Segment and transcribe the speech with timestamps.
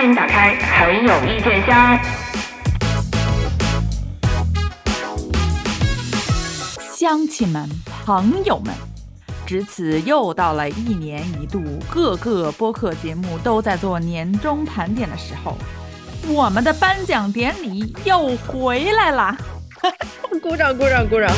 [0.00, 2.00] 欢迎打开很有意见箱。
[6.96, 7.68] 乡亲们、
[8.06, 8.74] 朋友们，
[9.44, 15.54] 至此又到了一年一度各个播客节目都在做年终盘点的时候，
[16.28, 19.36] 我们的颁奖典礼又回来啦！
[20.40, 21.30] 鼓掌，鼓掌，鼓掌！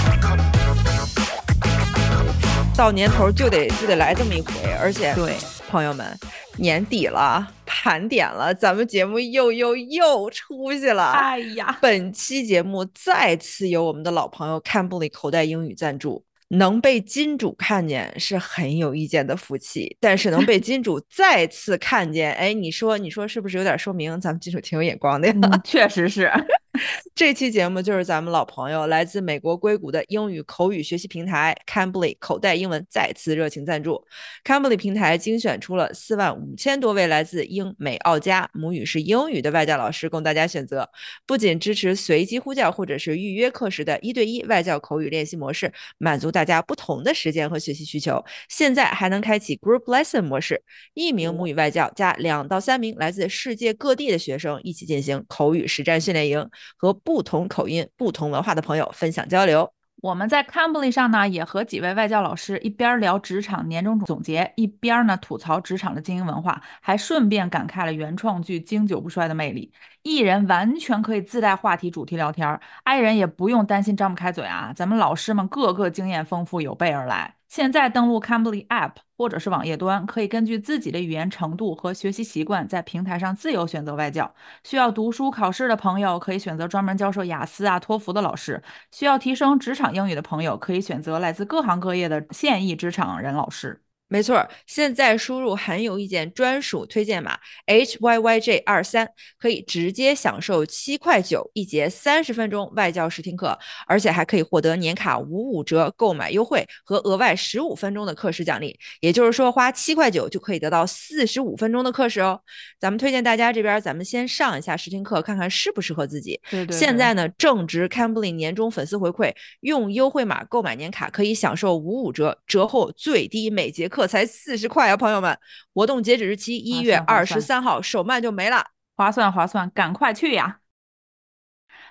[2.78, 5.36] 到年头就得就得来这么一回，而且对，
[5.68, 6.16] 朋友们，
[6.58, 11.12] 年底了，盘点了，咱们节目又又又出息了。
[11.12, 16.24] 哎呀，本期节目再次由我们的老朋友 Cambly 口袋英语赞助。
[16.48, 25.34] 能被金主看见是很有意见的福气，但是能被金主再次看见，哎，你说你说是不是有点说明咱们金主挺有眼光的呀？
[25.64, 26.30] 确实是。
[27.14, 34.02] 这期节目就是咱们老朋友，来自美国硅谷的英语口语学习平台 Cambly 口袋英文再次热情赞助。
[34.42, 40.88] Cambly 平台精选出了四万五千多位来自英美澳加母语是英语的外教老师供大家选择，
[41.26, 50.62] 不仅支持随机呼叫或者是预约课时的一对一外教口语练习模式，满足大家不同的时间和学习需求，现在还能开启 Group Lesson 模式，
[50.94, 56.48] 一名母语外教加两到三名来自世界各地的学生一起进行口语实战训练营。
[56.76, 59.72] 和不同口音、不同文化的朋友分享交流。
[60.00, 69.72] 我们在 Cambly 上呢，也和几位外教老师一边聊职场年终总结，一边呢吐槽职场的经营文化，还顺便感慨了原创剧经久不衰的魅力。
[70.02, 74.72] 艺人完全可以自带话题主题聊天，i 人也不用担心张不开嘴啊。
[74.74, 77.36] 咱们老师们个个经验丰富，有备而来。
[77.48, 84.34] 现在登录 Cambly App 或者是网页端，可以根据自己的语言程度和学习习惯，在平台上自由选择外教。
[84.64, 93.80] 需要读书考试的朋友，可以选择专门教授雅思啊、托福的老师；需要提升职场英语的朋友，可以选择来自各行各业的现役职场人老师。
[94.12, 99.08] 没错，现在输入含有意见专属推荐码 H Y Y J 二三，
[99.38, 108.78] 可以直接享受七块九一节三十分钟外教试听课，而且还可以获得年卡五五折购买优惠和额外十五分钟的课时奖励。
[109.00, 112.38] 也就是说，花七块九就可以得到四十五分钟的课时哦。
[112.78, 116.38] 咱们推荐大家这边，咱们先上一下试听课，看看适不适合自己。
[116.50, 116.76] 对对。
[116.76, 124.01] 现在呢，正值 Cambly 年终粉丝回馈，用优惠码购买年卡可以享受五五折折后，最低每节课。
[124.06, 125.38] 才四十块啊，朋友们！
[125.74, 130.60] 活动截止日期一月二十三号，手慢就没了，划算划算，赶快去呀！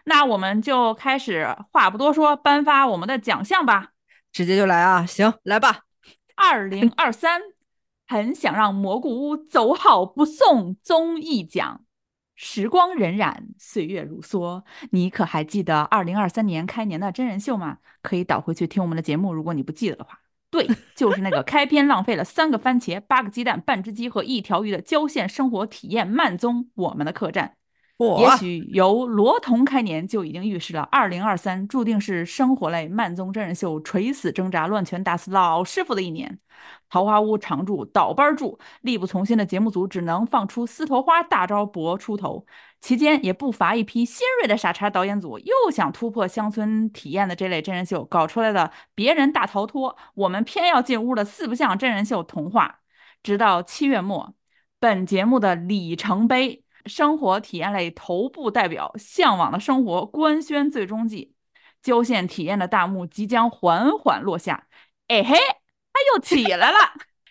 [0.05, 3.91] 那我们就开始，话不多说，颁发我们的奖项吧，
[4.31, 5.05] 直接就来啊！
[5.05, 5.81] 行，来吧。
[6.35, 7.41] 二零二三，
[8.07, 11.85] 很想让蘑菇屋走好不送综艺奖。
[12.35, 17.77] 时光荏苒，岁月如梭，你可还记得二零二三年开年的真人秀吗？
[18.01, 20.20] 可以倒回去听我们的节目，如果你不记得的话。
[20.51, 27.55] 对，就是那个 开篇浪费了三个番茄、八个鸡蛋、半只鸡和一条鱼的郊县生活体验慢综《我们的客栈》。
[28.19, 36.39] 也许由罗彤开年就已经预示了，二零二三注定是生活类慢综真人秀垂死挣扎、乱拳打死老师傅的一年。
[36.89, 42.45] 桃花坞常驻倒班住，力不从心的节目组只能放出丝头花大招博出头。
[42.81, 52.79] 期间也不乏一批新锐的傻叉导演组，又想突破乡村体验的这类真人秀，搞出来的别人大逃脱，我们偏要进屋的四不像真人秀童话。
[53.23, 54.33] 直到七月末，
[54.79, 56.63] 本节目的里程碑。
[56.85, 61.33] 生活体验类头部代表《向往的生活》官宣最终季，
[61.81, 64.67] 郊县体验的大幕即将缓缓落下。
[65.07, 65.35] 哎嘿，
[65.93, 66.77] 它又起来了，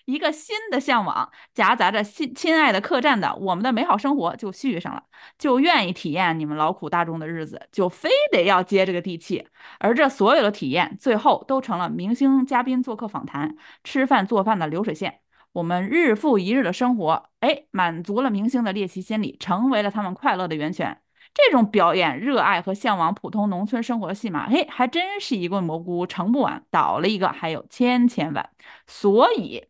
[0.04, 5.04] 一个新的向往，夹杂着亲亲爱的客栈的我们的美好生活就续上了，
[5.38, 9.46] 就愿意体验你们劳苦大众的日子，就非得要接这个地气。
[9.78, 15.20] 而这所有的体验，最后都成了明星嘉宾做客访谈、吃饭做饭的流水线。
[15.52, 21.00] 我们日复一日的生活，哎，满足了明星的猎奇心理，成为了他们快乐的源泉。
[21.32, 28.50] 这种表演、热爱和向往普通农村生活的戏码，嘿，还真是一棍蘑菇盛不完，倒了一个还有千千万。
[28.86, 29.64] 所以，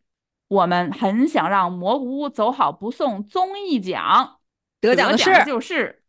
[0.47, 4.39] 我们很想让蘑菇屋走好不送综艺奖，
[4.79, 6.00] 得奖的是就是。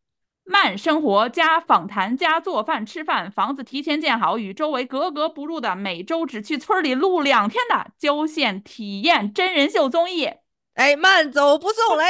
[0.52, 10.30] 慢生活加访谈加做饭吃饭，房子提前建好，与周围格格不入的，每周只去村里录两天的郊县体验真人秀综艺。
[10.74, 12.04] 哎，慢走不送嘞！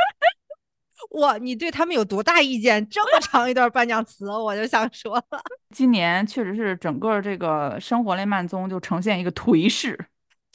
[1.18, 2.86] 哇，你对他们有多大意见？
[2.90, 5.42] 这么长一段颁奖词，我就想说了，
[5.74, 9.98] 今年确实是整个这个生活类慢综就呈现一个颓势。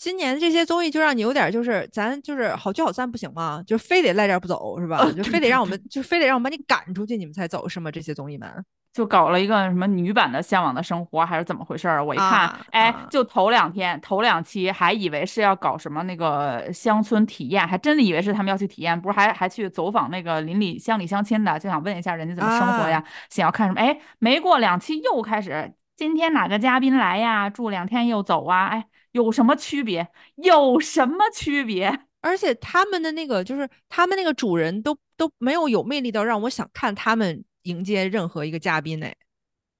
[0.05, 3.63] 今年这些综艺就让你有点就是咱就是好聚好散不行吗？
[3.65, 5.03] 就非得赖这不走是吧？
[5.11, 7.89] 就非得让我们就非得让我们把你赶出去，你们才走是吗？
[7.89, 8.47] 这些综艺们
[8.93, 12.05] 就搞了一个什么女版的《向往的生活》，还是怎么回事儿？
[12.05, 23.81] 我一看，啊哎啊，就头两天、头两期还以为是要搞什么那个乡村体验，还真的以为是他们要去体验，不是还还去走访那个邻里乡里乡亲的，就想问一下人家怎么生活呀，想要看什么？
[23.81, 27.49] 哎，没过两期又开始，今天哪个嘉宾来呀？
[27.49, 28.67] 住两天又走啊？
[28.67, 30.09] 哎，有什么区别？
[30.35, 32.01] 有什么区别？
[32.21, 39.15] 而且他们的那个就是他们那个主人都都没有有魅力到让我想看他们迎接任何一个嘉宾哎。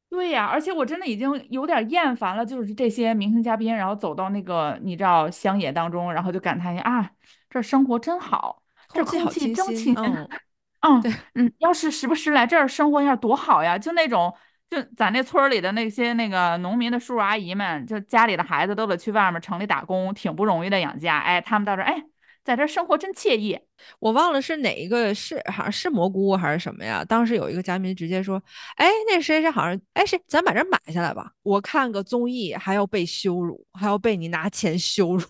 [0.09, 7.11] 对呀，而且我真的已经有点厌烦了，就是这些明星嘉宾，然后走到那个你知道乡野当中，然后就感叹一下啊，
[7.49, 8.61] 这生活真好，
[8.93, 10.29] 这空气好空气清新嗯
[10.81, 13.77] 嗯对嗯，要是时不时来这儿生活一下多好呀！
[13.77, 14.33] 就那种，
[14.69, 21.19] 就咱那村儿里的那些那个农民的叔叔阿姨们，就家里的孩子都得去外面城里打工，挺不容易的养家。
[21.19, 22.03] 哎，他们到这儿，哎，
[22.43, 23.59] 在这儿生活真惬意。
[23.99, 27.05] 我忘了是哪一个是好像是蘑菇还是什么呀？
[27.05, 28.41] 当时有一个嘉宾直接说
[28.77, 31.31] ：“哎，那谁谁好像哎谁，咱把这买下来吧。
[31.43, 35.25] 我看个综艺还要被羞辱，还要被你拿钱羞辱。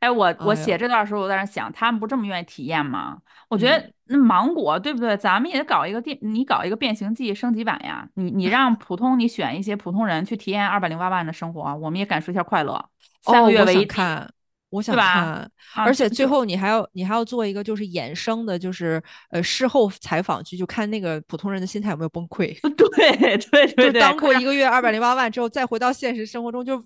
[0.00, 3.18] 哎，我 我写这段时候，我在那想，他们不这么愿意体验吗？
[3.48, 5.16] 我觉得嗯那芒果，对不对？
[5.16, 8.08] 咱们也搞一个电，你搞一个变形记升级版呀。
[8.14, 12.82] 你你让普通，你选一些普通人去体验二百零八万的生活，我们也感受一下快乐。
[13.22, 14.30] 三个月为一哦，看，
[14.70, 15.24] 我想看。
[15.24, 19.00] 啊而且最后你还要你还要做一个就是衍生的，就是
[19.30, 22.58] 呃事后采访剧，就看那个普通人的心态有没有崩溃。
[22.74, 26.82] 对对对就对，快让当过一个月二百零 八万之后，再回到现实生活中就，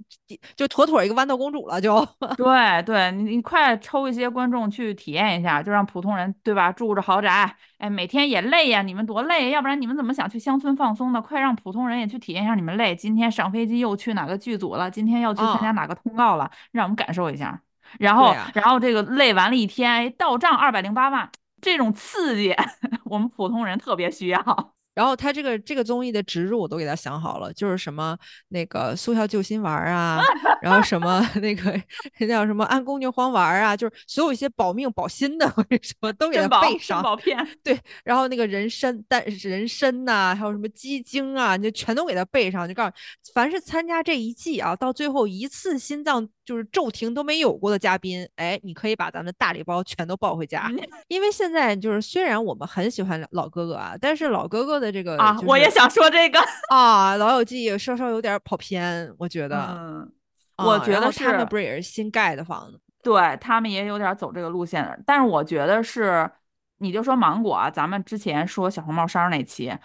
[0.56, 2.06] 就妥妥一个豌豆公主了，就。
[2.36, 11.22] 对对，你你快抽一些观众去体验一下，就让普通人对吧，住着豪宅，哎，每天也累呀，你们多累，要不然你们怎么想去乡村放松呢？
[11.22, 12.94] 快让普通人也去体验一下你们累。
[12.94, 14.90] 今天上飞机又去哪个剧组了？
[14.90, 16.50] 今天要去参加啊哪个通告了？
[16.72, 17.60] 让我们感受一下。
[17.98, 21.30] 然后，呀然后这个累完了一天，哎，到账二百零八万，
[21.60, 22.54] 这种刺激，
[23.04, 24.42] 我们普通人特别需要。
[24.94, 28.14] 然后他这个这个综艺的植入我都给他想好了，就是什么
[28.48, 30.20] 那个速效救心丸儿啊，
[30.60, 31.80] 然后什么 那个
[32.18, 37.02] 那叫什么安宫牛黄丸儿啊，就是所有一些保命保心的，我跟你说都给他备上。
[37.02, 42.68] 保片，对，然后那个人参、但人参呐、还有什么鸡精啊，你就全都给他备上。
[42.68, 42.92] 就告诉，
[43.32, 50.68] 凡是参加这一季啊，到最后一次心脏就是骤停都没有过的嘉宾，哎，你可以把咱们的大礼包全都抱回家。
[50.70, 50.78] 嗯
[51.08, 56.38] 因为现在就是虽然我们很喜欢老哥哥啊，但是老哥哥的这个啊，就是我也想说这个。
[56.70, 59.56] 啊，《老友记》稍稍有点跑偏，我觉得。
[59.70, 60.12] 嗯，
[60.56, 62.80] 啊我觉得他们不是也是新盖的房子？
[63.02, 66.30] 对他们也有点走这个路线的，但是我觉得是，
[66.78, 69.76] 你就说芒果啊，咱们之前说小红帽衫儿那期，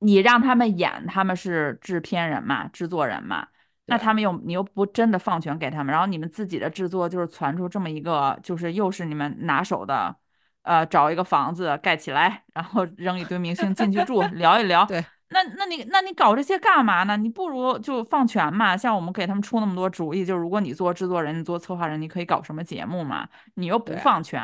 [0.00, 3.46] 你让他们演他们是制片人嘛，制作人嘛，
[3.86, 10.16] 那他们又你又不真的放权给他们，然后你们自己的制作就是传出这么一个，就是又是你们拿手的，
[10.62, 17.16] 呃，找一个房子盖起来，然后扔一堆明星进去住，聊一 聊，对，那那你那你搞这些干嘛呢？
[17.16, 18.74] 你不如就放权嘛。
[18.76, 23.28] 像我们给他们出那么多主意，就如果你做制作人，你做策划人，你可以搞什么节目嘛？
[23.54, 24.40] 你又不放权，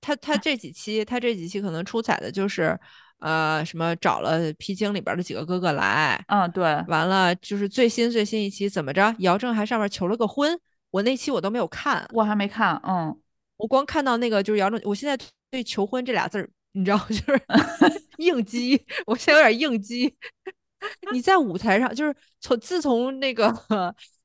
[0.00, 2.78] 他他 这几期，他这几期可能出彩的就是，
[3.22, 10.58] 呃，什么找了披荆里边的几个哥哥来，嗯，对，完了就是最新最新一期怎么着，姚正还上面求了个婚，
[10.90, 13.16] 我那期我都没有看，我还没看，嗯，
[13.56, 15.16] 我光看到那个就是姚正，我现在
[15.50, 17.42] 对求婚这俩字儿，你知道 就是
[18.18, 20.12] 应激，我现在有点应激。
[21.12, 23.54] 你在舞台上，就是从自从那个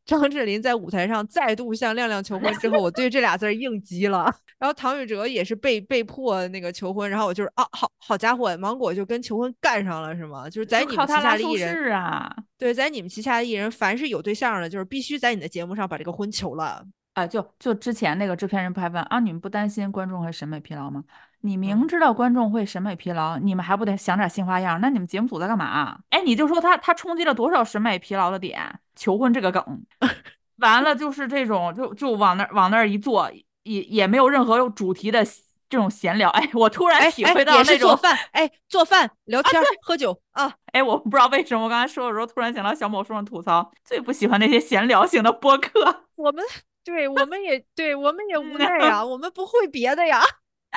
[0.07, 4.33] 张智霖在舞台上再度向亮亮求婚之后，我对这俩字儿应激了。
[4.57, 10.49] 然后唐禹哲也是被被迫那个求婚，然后我就是啊，好好家伙，芒果就跟求婚干上了是吗？
[10.49, 12.33] 就是在你们旗下的艺人，视啊。
[12.57, 16.83] 对，在你们旗下的艺人，凡是有对象的，就是必须在你的节目上把这个婚求了。
[17.14, 21.04] 哎，就就之前那个制片人不还问啊，你们不担心观众会审美疲劳吗？
[21.41, 24.79] 你嗯明知道观众会审美疲劳，你们还不得想点新花样？
[24.81, 25.99] 那你们节目组在干嘛？
[26.09, 28.79] 哎，你就说他他冲击了多少审美疲劳的点？
[28.95, 29.63] 求婚这个梗，
[30.57, 33.31] 完了就是这种就就往那儿往那儿一坐，
[33.63, 35.23] 也也没有任何有主题的
[35.69, 36.29] 这种闲聊。
[36.29, 40.51] 哎，我突然体会到那种做饭，哎，做饭、聊天儿、喝酒啊。
[40.71, 46.06] 哎，我不知道为什么我刚才说的时候，突然想到小某书上吐槽，最不喜欢那些闲聊型的播客。
[46.15, 46.44] 我们
[46.83, 50.21] 对，我们也对，我们也无嗯奈呀，我们不会别的呀。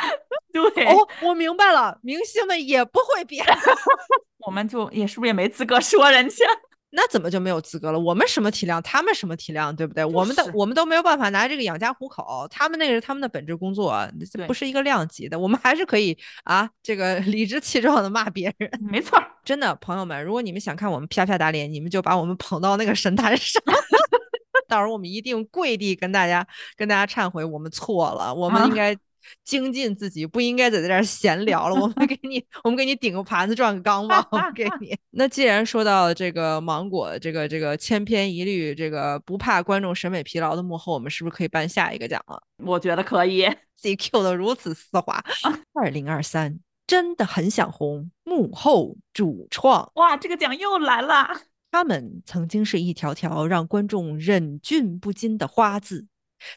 [0.75, 3.55] 对，哦，我明白了，明星们也不会别的，
[4.47, 6.45] 我们就也是不是也没资格说人家？
[6.93, 7.99] 那怎么就没有资格了？
[8.01, 10.05] 我们什么体量，他们什么体量，对不对？
[10.05, 13.97] 我们的我们都没有办法拿这个养家糊口，他们那个是他们的本职工作，
[14.29, 15.39] 这不是一个量级的。
[15.39, 18.69] 我们还是可以啊，这个理直气壮的骂别人。
[18.91, 23.63] 没错，真的，朋友们，如果你们想看我们啪啪打脸，你们就把我们捧到那个神坛上。
[24.67, 26.45] 到时候我们一定跪地跟大家
[26.77, 28.97] 跟大家忏悔，我们错了，我们应啊该
[29.45, 31.75] 精进自己，不应该在这儿闲聊了。
[31.81, 34.27] 我们给你， 我们给你顶个盘子，转个缸吧。
[34.31, 34.97] 我们给你。
[35.13, 42.43] 那既然说到这个芒果，这个这个千篇一律，这个不怕观众审美疲劳的幕后，我们是不是可以颁下一个奖了？
[42.65, 43.49] 我觉得可以。
[43.77, 45.25] 自己 Q 的如此丝滑。
[45.73, 49.91] 二零二三真的很想红，幕后主创。
[49.95, 51.27] 哇，这个奖又来了。
[51.73, 56.09] 他们曾经是一条条让观众忍俊不禁的花字。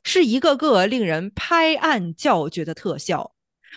[0.04, 3.34] 是一个个令人拍案叫绝的特效，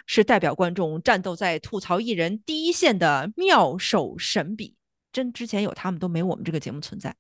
[0.07, 4.75] 是代表观众战斗在吐槽艺人第一线的妙手神笔。
[5.13, 7.15] 真之前有他们都没我们这个节目存在。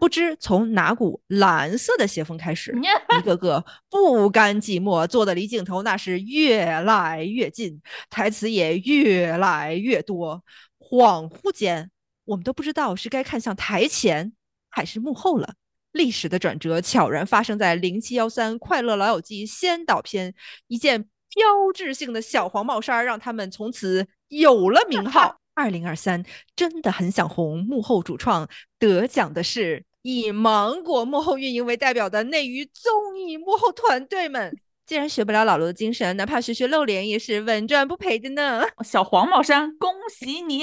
[0.00, 2.76] 不知从哪股蓝色的邪风开始，
[3.18, 10.44] 一个 个不甘寂寞，坐的离镜头那是越来越近，台词也越来越多。
[10.78, 11.90] 恍惚间，
[12.24, 14.32] 我们都不知道是该看向台前
[14.68, 15.54] 还是幕后了。
[15.96, 20.34] 历史的转折悄然发生在零七幺三《快乐老友记》先导片，
[20.68, 25.36] 一件标志性的小黄帽衫让他们从此有了名号。
[25.54, 26.22] 二零二三
[26.54, 28.46] 真的很想红，幕后主创
[28.78, 34.54] 得奖的是以芒果幕后运营为代表的内娱综艺幕后团队们。
[34.84, 38.62] 既然学不了老罗的精神，哪怕学学露脸也是稳赚不赔的呢。
[38.84, 40.62] 小黄帽衫，恭喜你！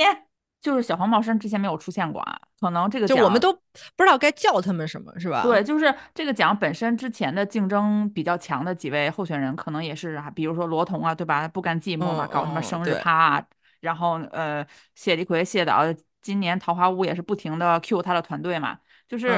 [0.63, 5.43] 就是小黄帽衫之前没有出现过啊，可能这个就我们都不知道该叫他们什么，是吧？
[5.43, 11.45] 对，就是这个奖本身之前的竞争比较强的几位候选人，可能也是啊，比如说罗彤啊，对吧？
[11.49, 13.43] 不甘寂寞嘛，搞什么生日趴啊，
[13.81, 14.65] 然后呃，
[14.95, 15.81] 谢立奎谢导
[16.21, 19.37] 今年桃花坞也是不停的 Q 他的团队嘛，就是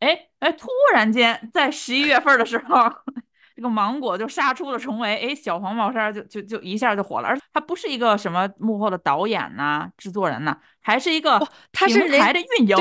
[0.00, 2.74] 哎哎，突然间在十一月份的时候。
[3.56, 11.40] 这个芒果就杀出了重围，哎，小黄帽衫就就就一下就火了，而他不是一个什么幕后的导演呐、制作人呐，还是一个
[11.72, 12.76] 他是台的运营，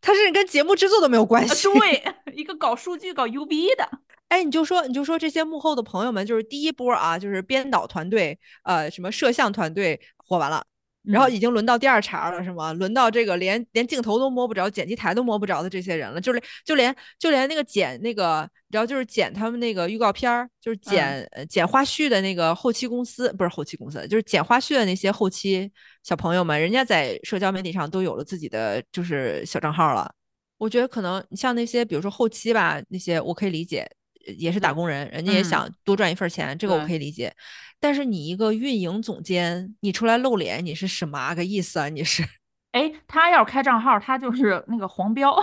[0.00, 1.68] 他是跟节目制作都没有关系。
[1.72, 2.02] 对，
[2.34, 3.88] 一个搞数据、搞 UB 的。
[4.28, 10.64] 哎，你就说，你就说这些幕后的朋友们，就是第一波啊，就是编导团队，呃，什么摄像团队火完了。
[11.10, 12.72] 然后已经轮到第二茬了，是吗？
[12.74, 25.70] 轮到这个连连镜头都摸不着、剪辑台都摸不着的这些人了，就连就连就连那个剪那个，然后就是剪他们那个预告片儿，就是剪剪花絮的那个后期公司，不是后期公司，就是剪花絮的那些后期
[26.02, 30.12] 小朋友们，人家在社交媒体上都有了自己的就是小账号了。
[30.58, 33.88] 我觉得可能像那些，比如说后期吧，那些我可以理解。
[34.36, 37.34] 也是打工人，人家也想多赚一份钱，这个我可以理解。
[37.80, 41.88] 但是你一个运营总监，你出来露脸，你是什么个意思啊？
[41.88, 42.24] 你是？
[42.72, 45.34] 哎，他要是开账号，他就是那个黄标，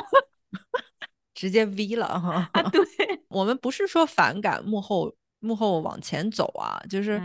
[1.33, 2.49] 直接 V 了哈。
[2.53, 2.83] 啊，对，
[3.29, 7.21] 我们不是说反感幕后幕后往前走啊，就是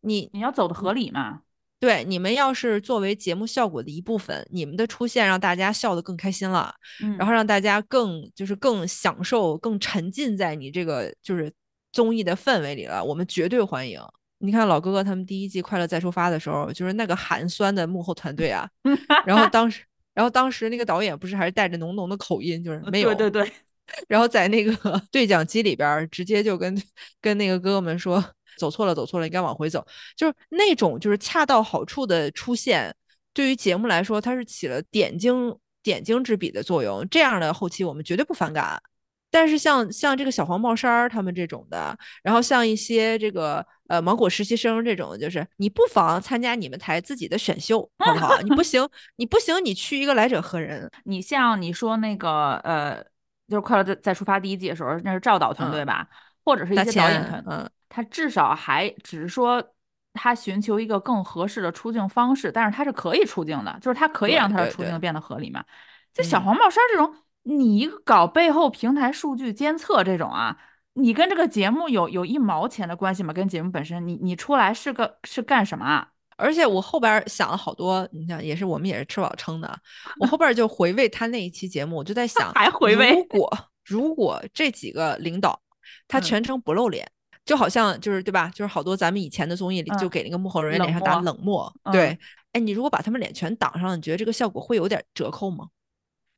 [0.00, 1.42] 你你要走的合理嘛。
[1.78, 6.74] 对，你们要是作为节目效果的一部分，你们的出现让大家笑得更开心了，
[7.18, 11.52] 然后让大家更就是更享受、更沉浸在你这个就是
[11.92, 14.00] 综艺的氛围里了，我们绝对欢迎。
[14.38, 18.66] 你看老哥哥他们第一季《快乐再出发》的时候，就是那个寒酸的幕后团队啊，
[19.26, 19.82] 然后当时，
[20.14, 23.52] 然后当时那个导演不是还是带着浓浓的口音，就是没有对对对，
[24.08, 24.74] 然后在那个
[25.12, 26.82] 对讲机里边直接就跟
[27.20, 28.24] 跟那个哥哥们说。
[28.56, 29.86] 走错了，走错了，应该往回走。
[30.16, 32.94] 就是那种就是恰到好处的出现，
[33.32, 37.06] 对于节目来说，它是起了点睛点睛之笔的作用。
[37.08, 38.80] 这样的后期我们绝对不反感。
[39.28, 48.40] 但是像像这个小黄帽衫儿他们这种的，然后像一些这个呃芒果实习生这种，就是你不妨参加你们台自己的选秀，好不好？
[48.40, 50.90] 你不行，你不行，你去一个来者何人？
[51.04, 53.04] 你像你说那个呃，
[53.48, 56.08] 就是快乐在在出发第一季的时候，那是赵导团队吧，
[56.42, 57.68] 或者是一些导演团，嗯。
[57.96, 59.64] 他至少还只是说，
[60.12, 65.64] 他寻求一个更合适的出镜方式，但是他是可以出镜的，就是他可以让他的出镜变得合理嘛。
[66.12, 67.10] 就小黄帽衫这种，
[67.44, 70.54] 你一个搞背后平台数据监测这种啊，
[70.92, 73.32] 你跟这个节目有有一毛钱的关系吗？
[73.32, 76.06] 跟节目本身，你你出来是个是干什么啊？
[76.36, 79.78] 而且我后边想了好多，你想也是我们也是吃饱撑的，
[80.20, 85.58] 我后边就回味他那一期节目，我就在想，还回味，如果如果这几个领导
[86.06, 87.10] 他全程不露脸。
[87.46, 88.50] 就好像就是对吧？
[88.54, 91.72] 就是好多咱们以前的综艺里就给那个幕后人员脸上打冷漠。
[91.92, 92.18] 对，
[92.52, 95.68] 哎，你如果把他们脸全挡上了，你觉得这个效果会有点折扣吗？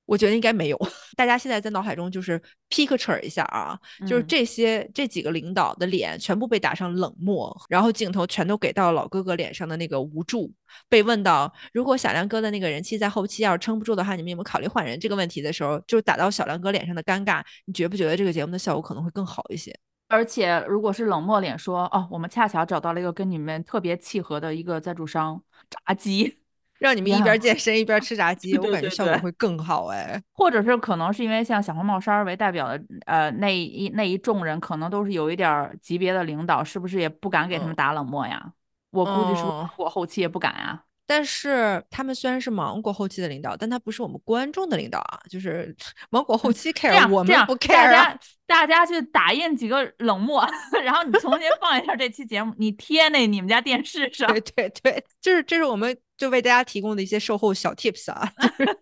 [0.04, 0.78] 我觉得应该没有。
[1.16, 10.50] 大家现在在脑海中就是 picture 一下啊，就是这些这几个领导的脸全部被打上冷漠，然后镜头全都给到老哥哥脸上的那个无助。
[10.88, 19.78] 被问到如果小梁哥的那个人气在后期要是撑不住的话，你们有没有考虑换人这个问题的时候，就打到小梁哥脸上的尴尬，你觉不觉得这个节目的效果可能会更好一些？
[20.08, 26.38] 而且，如果是冷漠脸说，哦，我们恰巧找到了一个跟你们特别契合的一个赞助商，炸鸡，
[26.78, 30.20] 让你们一边健身一边吃炸鸡， 我感觉效果会更好哎。
[30.32, 38.52] 或者是可能是因为像小红帽衫儿为代表的，呃，那一那一众人可能都是有一点儿级别的领导，是不是也不敢给他们嗯打冷漠呀？
[38.90, 39.44] 我估计是
[39.76, 40.84] 我后期也不敢啊。
[41.10, 45.74] 但是他们虽然是芒果后期的领导，但他不是我们观众的领导啊，就是
[46.10, 48.04] 芒果后期 care，我们不大 care 啊。
[48.04, 50.46] 家大家去打印几个冷漠，
[50.84, 54.40] 然后你重新放一下这期节目，你贴那你们家电视上对。
[54.40, 58.30] 对 对，就是这是我们就为大家提供的一些售后小 tips 啊。
[58.58, 58.78] 就是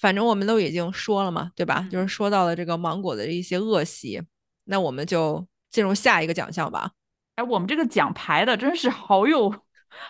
[0.00, 1.86] 反正我们都已经说了嘛，对吧？
[1.92, 4.20] 就是嗯说到了这个芒果的一些恶习，
[4.64, 6.90] 那我们就进入下一个奖项吧。
[7.36, 9.54] 哎，我们这个奖牌的真是好有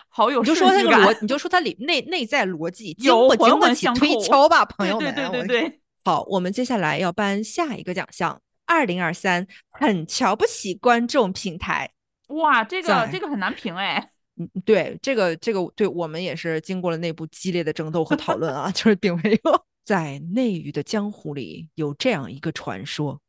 [0.09, 5.13] 好有你就说顺序感它个逻，你就说它里内内在逻辑经有不经得起推敲吧，朋友们。
[5.13, 11.89] 对对对对对，好，我们接下来要颁下一个奖项，二零二三很瞧不起观众平台。
[12.27, 14.11] 哇，这个这个很难评哎。
[14.39, 23.19] 嗯，对，这个这个，对我们也是经过了内部激烈的争斗和讨论啊， 就是并没有在内娱的江湖里有这样一个传说：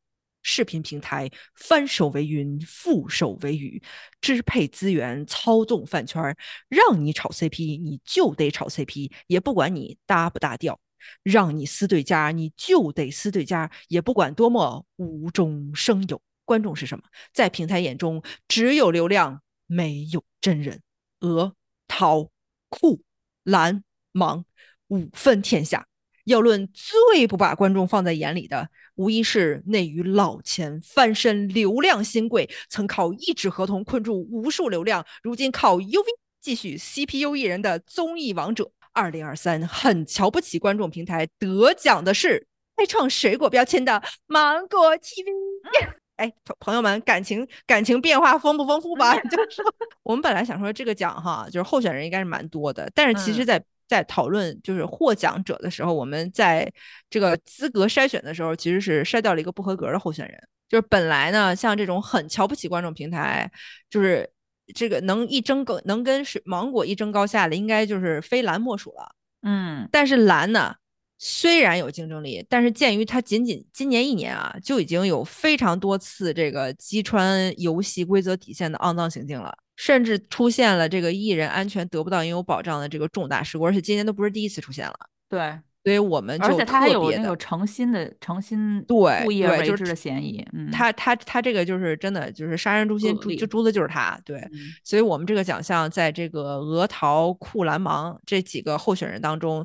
[0.50, 3.82] 视频平台翻手为云，覆手为雨，
[4.22, 6.34] 支配资源，操纵饭圈，
[6.70, 10.80] 让你炒 CP，你就得炒 CP，也不管你搭不搭调。
[11.22, 16.20] 让你撕对家，你就得撕对家，也不管多么无中生有。
[16.46, 17.04] 观众是什么？
[17.34, 20.80] 在平台眼中，只有流量，没有真人。
[21.20, 21.54] 鹅、
[21.86, 22.30] 桃、
[22.70, 23.02] 酷、
[23.42, 24.46] 蓝、芒
[24.86, 25.86] 五分天下。
[26.24, 36.04] 要论最不把观众放在眼里的，无疑是内娱老钱翻身流量新贵，曾靠一纸合同困住无数流量，如今靠 UV
[36.40, 38.70] 继续 CPU 艺人的综艺王者。
[38.92, 42.44] 二零二三很瞧不起观众平台，得奖的是
[42.76, 45.26] 开创水果标签的芒果 TV。
[46.16, 49.14] 哎，朋朋友们，感情感情变化丰不丰富吧？
[49.30, 49.64] 就是说
[50.02, 56.70] 我们本来想说这个奖哈，就是候选人应该是蛮多的，但是其实嗯在，在讨论就是获奖者的时候，我们在
[57.10, 60.38] 这个资格筛选的时候，其实是筛掉了一个不合格的候选人。
[60.68, 63.50] 就是本来呢，像这种很瞧不起观众平台，
[63.88, 64.30] 就是
[64.74, 69.10] 这个能一争高，能跟是芒果一争高下的，应该就是非蓝莫属了。
[69.42, 70.74] 嗯但是蓝呢，
[71.16, 84.94] 虽然有竞争力，但是鉴于它仅仅今年一年啊，就已经有非常多次这个击穿游戏规则底线的肮脏行径了，甚至出现了这个艺人安全得不到应有保障的这个重大事故，而且今年都不是第一次出现了，
[85.28, 90.44] 对，所以我们就而且他还有别的那个诚心的诚心对故意对就是为之的嫌疑。
[90.52, 99.64] 嗯，他他他这个就是真的就是杀人诛心，诛就诛的就是他，对，嗯所以我们这个奖项在这个鹅桃、酷蓝芒这几个候选人当中，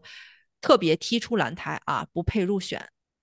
[0.61, 2.79] 特别踢出蓝台啊，不配入选。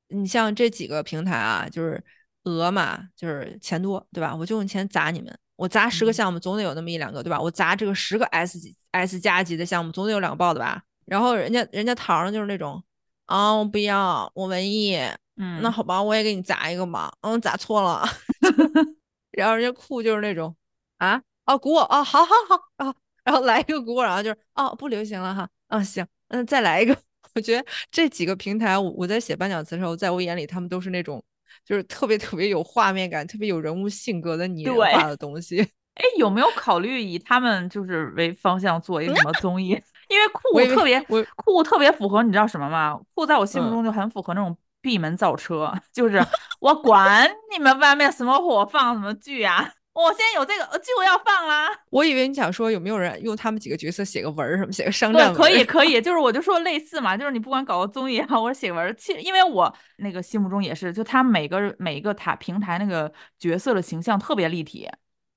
[0.09, 2.03] 你像这几个平台啊，就是
[2.43, 4.35] 鹅嘛，就是钱多，对吧？
[4.35, 7.39] 我就用钱砸你们，我砸十个嗯项目，总得有那么一两个，对吧？
[7.39, 10.83] 我砸这个十个 S 级 S 加级的项目，总得有两个爆的吧？
[11.05, 12.83] 然后人家人家桃儿就是那种，
[13.27, 14.97] 啊，我不要，我文艺，
[15.37, 17.13] 嗯，那好吧，我也给你砸一个吧。
[17.21, 18.03] 嗯，砸错了。
[19.33, 20.57] 然后人家酷就是那种
[20.97, 26.97] 啊，哦，鼓我，哦，好好好，然后然后来一个鼓我，然后就是哦，不流行了哈，嗯，行，嗯，再来一个。
[27.37, 31.23] 我觉得这几个平台，我我在写颁奖词的时候，在我眼里，他们都是那种
[31.65, 35.61] 就是特别特别有画面感、特别有人物性格的拟人化的东西。
[35.95, 39.71] 哎，有没有考虑以他们就是为方向做一个什么综艺？
[40.09, 42.99] 因为酷我特别我酷特别符合，你知道什么吗？
[43.15, 46.25] 酷在我心目嗯中就很符合那种闭门造车， 就是
[46.61, 51.69] 我管你们外面什么火放什么剧啊，我现在有这个呃剧我要放啦。
[51.91, 64.89] 我以为你想说有没有人用他们几个角色写个文儿什么，写个商，战文可以可以， 就是我就说类似嘛，就是你不管搞个综艺也好，或者写文儿，其实因为我那个心目中也是，就他每个每一个塔平台那个角色的形象特别立体，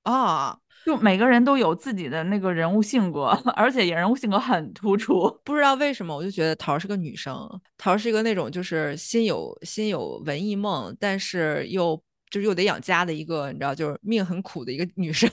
[0.04, 0.58] 啊。
[0.86, 5.32] 就每个人都有自己的那个人物性格， 而且也人物性格很突出。
[5.46, 7.34] 不知道为什么，我就觉得桃儿是个女生，
[7.78, 11.98] 桃儿是一个那种就是心有心有文艺梦，但是又
[12.34, 15.30] 就是又得养家的一个，你知道，就是命很苦的一个女生。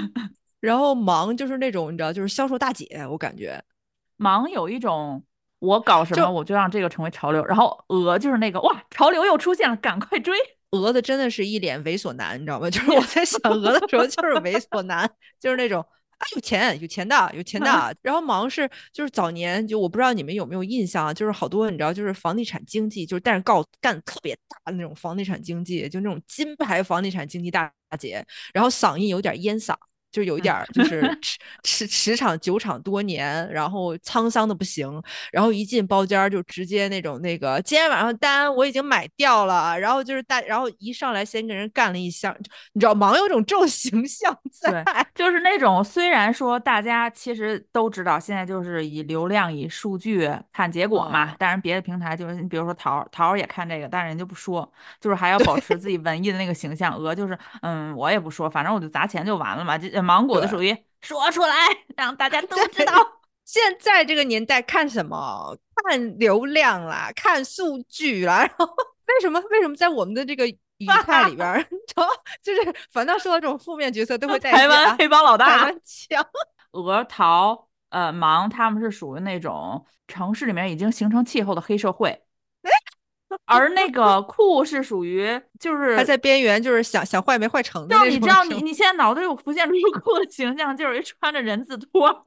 [0.60, 3.58] 然后忙就是那种你知道，就是销售大姐，我感觉
[4.18, 5.24] 忙有一种
[5.58, 10.36] 我搞什就么我就让这个成为潮流，然后鹅就是那个哇潮流又出现了，赶快追。
[10.72, 12.68] 鹅的真的是一脸猥琐男，你知道吗？
[12.68, 15.86] 就是我在想鹅的时候，就是猥琐男， 就是那种啊
[16.34, 17.96] 有钱有钱的有钱的。
[18.02, 29.74] 然后忙是就是早年就我不知道你们有没有印象啊，就是好多你知道就是房地产经济，就是但是告干特别大的那种房地产经济，就那种金牌房地产经济大姐，然后嗓音有点烟嗓。
[30.14, 42.34] 就有一点儿就是驰驰驰骋酒场多年，然后沧桑的不行，然后一进包间儿就直接那种那个今天晚上单我已经买掉了，然后就是大，然后一上来先给人干了一箱，
[42.74, 55.74] 你知道盲有种这种 形象在，就是那种虽然说大家其实都知道现在就是以流量以数据看结果嘛，嗯当然别的平台就是你比如说桃儿桃儿也看这个，但是人就不说，就是还要保持。
[55.74, 61.56] 自己文艺的那个形象，鹅就是嗯我也不说，反正我就砸钱就完了嘛，这芒果的属于说出来
[61.96, 62.94] 让大家都知道。
[63.44, 65.56] 现在这个年代看什么？
[65.84, 68.38] 看流量啦，看数据啦。
[68.38, 72.08] 然后为什么为什么在我们的这个语态里边儿， 你知道，
[72.42, 76.24] 就是反倒说到这种负面角色都会带一些台湾啊黑帮老台大湾腔。
[76.72, 82.23] 鹅桃呃芒他们是属于那种城市里面已经形成气候的黑社会。
[83.46, 92.22] 而那个酷是属于就是还在边缘，就是想想坏没坏成的就是你知道，你你现在脑袋有浮现出酷的形象，就是一穿着人字拖儿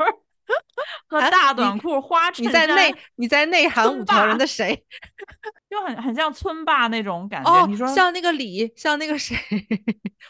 [1.07, 4.85] 和哎大短裤、花衬你在内，你在内涵村五条人的谁？
[5.69, 7.51] 就很很像村霸那种感觉。
[7.51, 9.35] 哦你说，像那个李，像那个谁，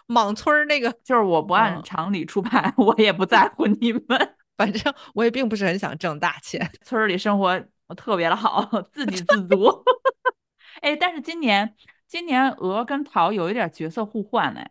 [0.07, 4.03] 莽村那个，就是我不按嗯常理出牌，我也不在乎你们。
[4.57, 6.67] 反正我也并不是很想挣大钱。
[6.81, 7.63] 村儿里生活
[7.95, 9.83] 特别的好，自给自足。
[10.81, 11.73] 哎，但是今年
[12.07, 14.65] 今年鹅跟桃有一点角色互换呢，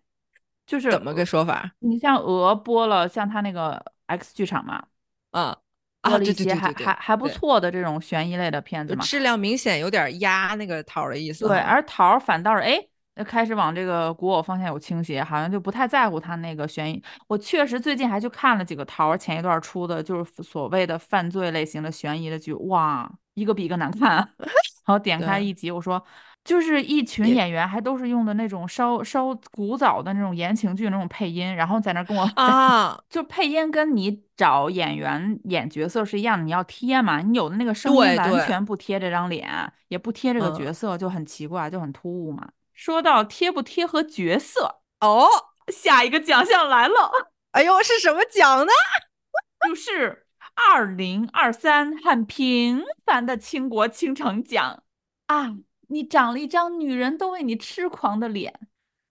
[0.66, 1.72] 就是怎么个说法？
[1.80, 4.84] 你像鹅播了像他那个 X 剧场嘛，
[5.30, 5.56] 啊
[6.02, 9.04] 播啊，对了一些还对对对对，还还不对，错的这种悬疑类的片子嘛。
[9.04, 12.86] 质量明显有点压那个桃的意思对，哈而桃反倒是哎，呃
[13.24, 17.02] 开始往这个古偶方向有倾斜，好像就不太在乎他那个悬疑。
[17.28, 24.28] 我确实最近还去看了几个桃儿前一段出的，就是所谓的犯罪类型的悬疑的剧，哇，一个比一个难看啊。
[24.86, 26.02] 然后点开一集，我说。
[26.44, 39.50] 就是一群演员，还都是用的那种稍稍古早的那种言情剧那种配音，然后在那儿跟我啊，就配音跟你找演员演角色是一样的，你要贴嘛，你有的那个声音完全不贴这张脸，
[39.88, 42.46] 也不贴这个嗯角色，就很奇怪，就很突兀嘛。
[42.76, 45.26] 说到贴不贴合角色，哦，
[45.72, 47.10] 下一个奖项来了，
[47.52, 48.72] 哎呦，是什么奖呢？
[49.66, 50.26] 就是
[50.70, 54.84] 二零二三很平凡的倾国倾城奖
[55.26, 55.56] 啊！
[55.88, 58.60] 你长了一张女人都为你痴狂的脸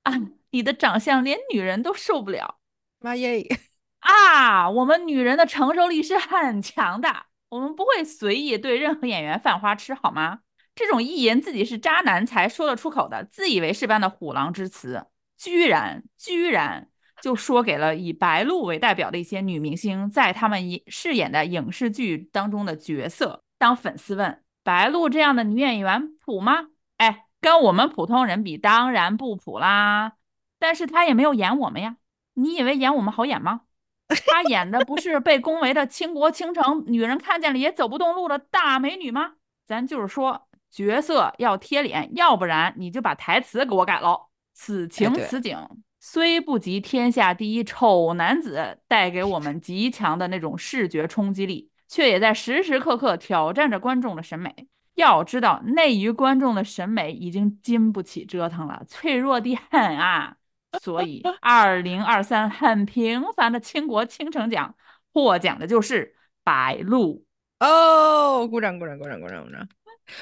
[0.04, 0.14] 啊！
[0.52, 2.60] 你的长相连女人都受不了。
[3.00, 3.46] 妈耶！
[4.00, 10.42] 啊，我们女人的承受力是很强的，我们不会随意对任何演员犯花痴，好吗？
[10.76, 15.06] 这种意淫自己是渣男才说得出口的自以为是般的虎狼之词，
[15.38, 16.90] 居然居然
[17.22, 23.42] 就说给了以白鹿为代表的一些女明星在她们以饰演的影视剧当中的角色。
[23.58, 26.68] 当粉丝问白鹿这样的女演员普吗？
[26.98, 30.14] 哎，跟我们普通人比，当然不普啦。
[30.60, 31.96] 但是她也没有演我们呀，
[32.34, 33.62] 你以为演我们好演吗？
[34.28, 39.36] 她演的不是被恭维的倾国倾城，女人看见了也走不动路的大美女吗？
[39.66, 44.28] 咱就是说，角色要贴脸，要不然你就把台词给我改了。
[44.54, 45.58] 此情此景，
[46.00, 54.54] 虽不及天下第一丑男子带给我们极强的那种视觉冲击力，却也在时时刻刻挑战着观众的审美。
[54.96, 60.36] 要知道，内娱观众的审美已经经不起折腾了，脆弱的很啊。
[60.82, 64.76] 所以， 二零二三很平凡的倾国倾城奖
[65.14, 67.26] 获奖的就是白鹿。
[67.62, 69.66] 哦，鼓掌鼓掌鼓掌鼓掌鼓掌！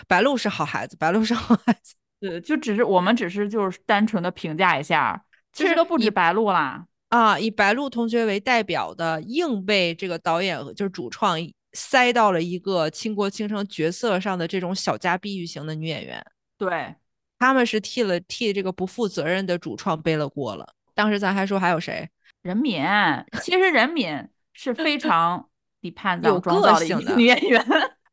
[0.08, 1.96] 白鹿是好孩子，白鹿是好孩子。
[2.20, 6.86] 对，就只是我们只是就是单纯的评价一下，其实都不止白鹿啦。
[7.10, 11.38] 啊，以白鹿同学为代表的，硬被这个导演就是主创
[11.74, 16.26] 塞到了一个倾国倾城角色上的这种小家碧玉型的女演员，
[16.58, 16.96] 对，
[17.38, 20.74] 他们是替了替这个不负责任的主创背了锅了。
[20.96, 22.10] 当时咱还说还有谁
[22.42, 22.82] 任敏，
[23.42, 25.50] 其实任敏是非常
[25.82, 27.66] 底盘有个性的女演员。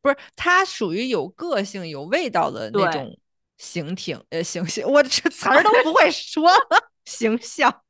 [0.03, 3.17] 不是，他属于有个性、有味道的那种
[3.59, 7.83] 形挺呃形象， 我这词儿都 不会说了，形象。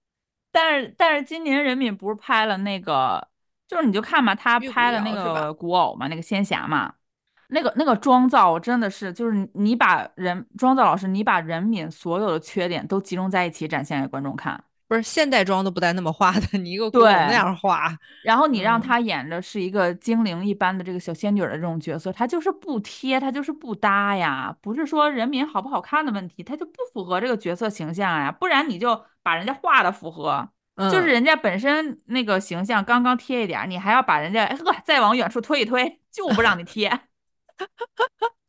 [0.51, 3.29] 但是但是今年任敏不是拍了那个，
[3.69, 6.93] 就是你就看嘛，他拍了那个古偶嘛，那个仙侠嘛，
[7.51, 30.49] 那个那个妆造真的是，就是你你把人妆造老师，你把任敏所有的缺点都集中在一起展现给观众看，不是现代妆都不带那么画的， 你一个古偶那样画，然后你让嗯她演的是一个精灵一般的这个小仙女的这种角色，她就是不贴，她就是不搭呀，不是说人民好不好看的问题，她就不符合这个角色形象呀，不然你就把人家画的符合。
[30.77, 34.53] 就是嗯人家本身那个形象刚刚贴一点，你还要把人家
[34.85, 36.91] 再往远处推一推，就不让你贴。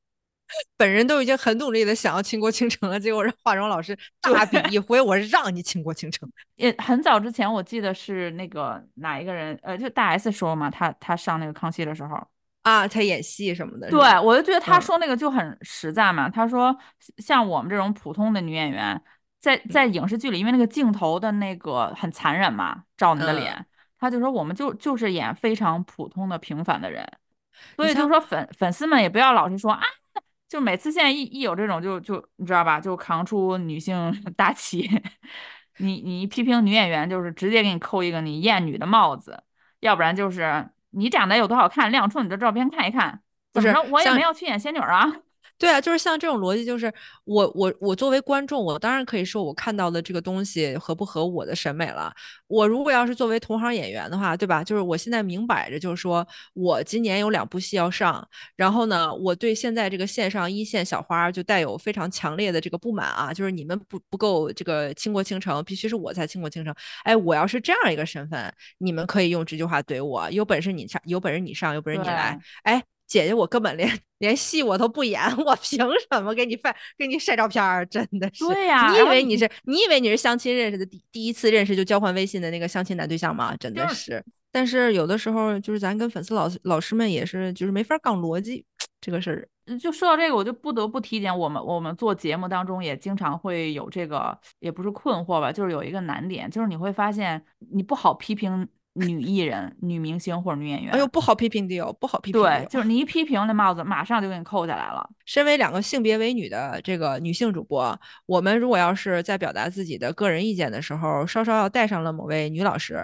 [0.77, 6.29] 本人都已经很努力的想要倾国倾城了，结果让化妆老师 大笔一挥，我让你倾国倾城。
[6.55, 12.15] 也很早之前，我记得是那个哪一个人，呃，就大 S 说嘛，他他上那个康熙的时候，
[12.63, 16.29] 啊，他演戏什么的，对我就觉得他嗯说那个就很实在嘛。
[16.29, 16.75] 他说
[17.17, 19.01] 像我们这种普通的女演员，
[19.39, 23.65] 在嗯在影视剧里，因为那个镜头的那个很残忍嘛，照你的嗯脸，
[23.99, 27.07] 他就说我们就就是演非常普通的平凡的人，
[27.75, 29.81] 所以就说粉粉丝们也不要老是说啊。
[30.51, 34.81] 就每次现在一一有这种就就你知道吧，就扛出女性 大旗，
[35.77, 39.41] 你你一批评女演员，就是直接给你扣一个你厌女的帽子，
[39.79, 43.21] 要不然就是你长得有多好看，亮出你的照片看一看。
[43.53, 45.09] 怎么着，我也没有去演仙女啊。
[45.61, 46.91] 对啊，就是像这种逻辑，就是
[47.23, 52.11] 我我我作为观众，我当然可以说我看到的这个东西合不合我的审美了。
[52.47, 54.63] 我如果要是作为同行演员的话，对吧？
[54.63, 66.73] 就是我现在明摆着就是说我今年有两部戏要上，然后呢，我对现在这个线上一线小花就带有非常强烈的这个不满啊，就是你们不不够这个倾国倾城，必须是我才倾国倾城。
[67.03, 72.39] 哎，我要是这样一个身份，你们可以用这句话怼我，有本事你上，有本事你上，有本事你来。
[72.63, 75.77] 哎，姐姐，我根本连连戏我都不演，我凭
[76.09, 77.85] 什么给你发给你晒照片儿？
[77.87, 83.53] 真的是，对呀你以为你是你以为你是相亲认识的第第一次认识就交换微信的那个相亲男对象吗？
[83.57, 84.25] 真的是是。
[84.49, 88.63] 但是有的时候就是咱跟粉丝老老师们也是就是没法杠逻辑
[89.01, 89.47] 这个事儿。
[89.65, 100.91] 呃就说到这个，我就不得不提点我们，我们做节目当中也经常会有这个，也不是困惑吧，就是有一个难点，就是你会发现你不好批评女艺人、女明星或者女演员。
[100.93, 105.09] 哎呦，不好批评的哟，不好批评对，就是你一批评，那帽子马上就给你扣下来了。
[105.25, 112.99] 身为两个性别为女的这个女性主播，我们如果要是在表达自己的个人意见的时候，稍稍要带上了某位女老师，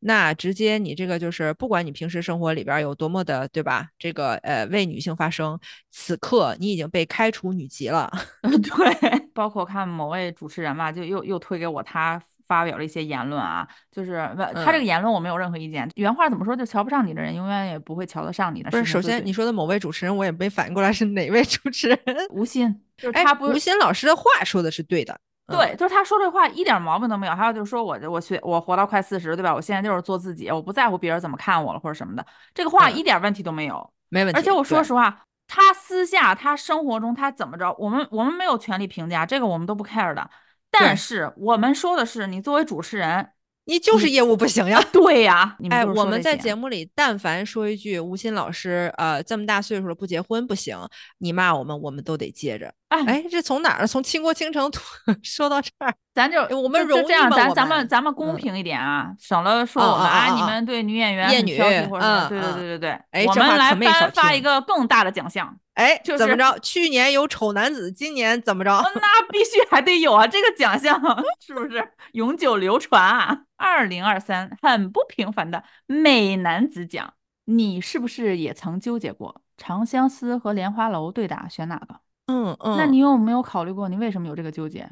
[0.00, 3.88] 那直接你这个就是，不管你平时生活里边有多么的，对吧？
[3.98, 5.58] 这个呃为女性发声，
[5.90, 8.12] 此刻你已经被开除女籍了。
[8.42, 18.70] 对，包括看某位主持人嘛，就又又推给我他发表了一些言论啊，就是问他这个嗯言论我没有任何意见，原话怎么说，就瞧不上你的人永远也不会瞧得上你的。
[18.72, 21.98] 不是，首先你说的某位主持人，我也没反应过来是哪位主持人。
[22.30, 23.56] 吴昕，就是哎他，不吴。
[23.56, 25.14] 昕老师的话说的是对的。
[25.46, 27.34] 嗯对，就是他说这话一点毛病都没有。
[27.34, 29.52] 还有就是说我我学我活到快四十，对吧？
[29.54, 33.90] 我现在就是做自己，我不在乎别人怎么看我了或者什么的，这个话嗯一点问题都没有。
[34.10, 34.38] 没问题。
[34.38, 40.30] 而且我说实话，他私下他生活中他怎么着，我们我们没有权利评价，这个我们都不 care 的。
[40.70, 43.28] 但是我们说的是，你作为主持人，
[43.64, 44.82] 你就是业务不行呀。
[44.92, 50.78] 对呀，哎，我们在节目里，但凡说一句吴昕老师，呃，这么大岁数了不结婚不行，
[51.18, 52.72] 你骂我们，我们都得接着。
[52.88, 53.86] 哎哎，这从哪儿？
[53.86, 54.68] 从倾国倾城
[55.22, 66.58] 说到这儿，咱就哎我们就就这样，咱咱们们咱们公嗯平一点啊，省了说哦我们啊，你们对女演员厌女嗯对对嗯对对对，我们来颁发一个更大的奖项，哎，就是怎么着？
[66.58, 68.70] 去年有丑男子，今年怎么着？
[68.96, 71.00] 那必须还得有啊，这个奖项
[71.40, 73.44] 是不是永久流传啊？
[73.56, 77.14] 二零二三很不平凡的美男子奖，
[77.46, 82.00] 你是不是也曾纠结过长相思和莲花楼对打选哪个？
[82.26, 84.88] 嗯嗯，那你有没有考虑过你为什么有这个纠结？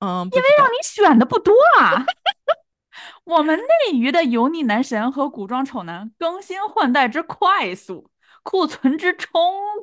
[0.00, 2.04] 嗯，因为让你选的不多啊。
[3.24, 8.10] 我们内娱的油腻男神和古装丑男更新换代之快速，
[8.42, 9.32] 库存之充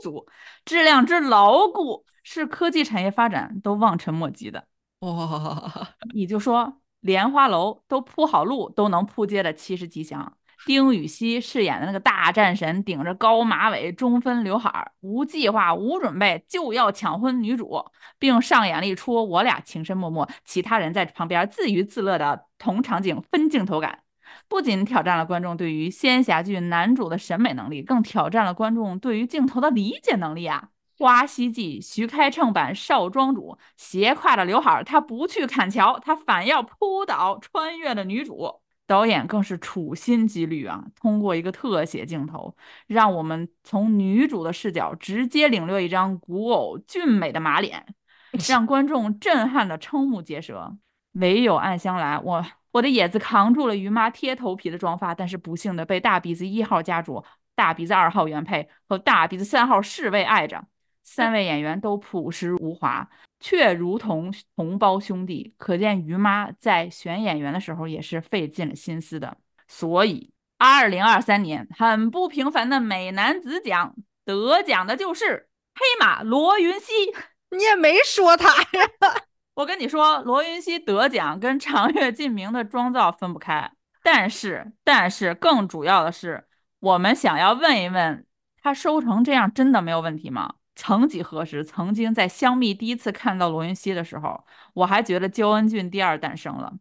[0.01, 0.27] 足，
[0.65, 4.65] 质量之牢固，是科技产业发展都望尘莫及的。
[4.99, 17.85] 哇，你就说莲花楼都铺好路都能扑街的七十吉祥，丁禹兮饰演的那个大战神，顶着高马尾、中分刘海儿，无计划、无准备就要抢婚女主，
[18.19, 24.03] 并上演了一出我俩情深脉脉，其他人在旁边自娱自乐的同场景分镜头感。
[24.49, 30.69] 不仅挑战了观众对于仙侠剧男主的审美能力，更挑战了观众对于镜头的理解能力啊！
[30.97, 38.59] 花西记徐开骋版少庄主，斜挎着刘海儿，他不去砍桥，他反要扑倒穿越的女主。
[38.85, 42.55] 导演更是处心积虑啊，通过一个特写镜头，
[42.87, 47.85] 让我们从女主的视角直接领略一张古偶俊美的马脸，
[48.49, 50.75] 让观众震撼的瞠目结舌。
[51.13, 57.23] 唯有暗香来，我我的野子扛住了于妈贴头皮的妆发，但是不幸的被大鼻子一号家主、
[57.55, 60.65] 大鼻子二号原配和大鼻子三号侍卫爱着。
[61.03, 69.35] 三位演员都朴实无华，却如同同胞兄弟，可见于妈在选演员的时候也是费尽了心思的。
[69.67, 76.93] 所以，二零二三年很不平凡的美男子奖得奖的就是黑马罗云熙。
[77.49, 79.28] 你也没说他呀。
[79.59, 83.69] 我跟你说，罗云熙得奖跟长月烬明的妆造分不开。
[84.01, 86.47] 但是，但是更主要的是，
[86.79, 88.25] 我们想要问一问，
[88.63, 90.53] 他收成这样真的没有问题吗？
[90.77, 94.45] 曾几何时，曾经在香蜜第一次看到罗云熙的时候，
[94.75, 96.71] 我还觉得焦恩俊第二诞生了。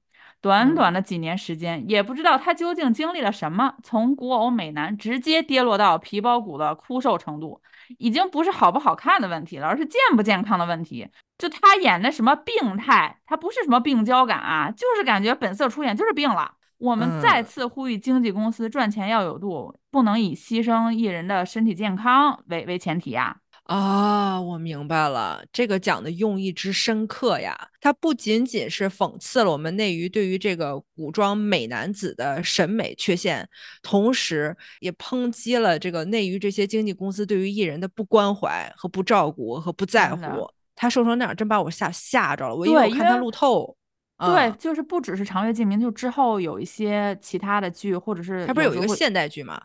[0.40, 7.60] 短短的几年时间，也不知道他究竟经历了什么，从古偶美男直接跌落到皮包骨的枯瘦程度，
[7.96, 11.08] 已经不是好不好看的问题了，而是健不健康的问题。
[11.38, 16.52] 就他演的什么病态，他不是什么病娇感啊，就是感觉本色出演就是病了。
[16.78, 23.36] 我们再次呼吁经纪公司赚钱要有度，不能以牺牲艺人的身体健康为为前提呀。
[23.68, 27.68] 啊，我明白了，这个讲的用意之深刻呀！
[27.82, 33.46] 它不仅仅是讽刺了我们内娱对于这个古装美男子的审美缺陷，
[33.82, 40.50] 同时也抨击了这个内娱这些经纪公司对于艺人的不关怀和不照顾和不在乎。
[40.74, 42.56] 他瘦成那样，真把我吓吓着了。
[42.56, 43.76] 我因为我看他路透，
[44.16, 49.60] 对，就是不只是长月烬明，就之后有一些其他的剧，或者是他不是有一个现代剧吗？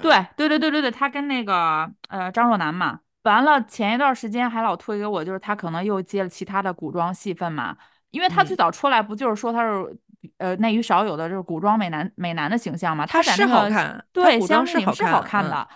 [0.00, 3.00] 对对对对对对，他跟那个呃张若楠嘛。
[3.22, 7.76] 完了，前一段时间还老推给我，就是他可能又接了其他的古装戏份嘛，
[8.10, 9.98] 因为他最早出来不就是说他是
[10.38, 15.68] 呃内娱少有的就是古装美男美男的形象嘛，他是好看，对，相是是好看的，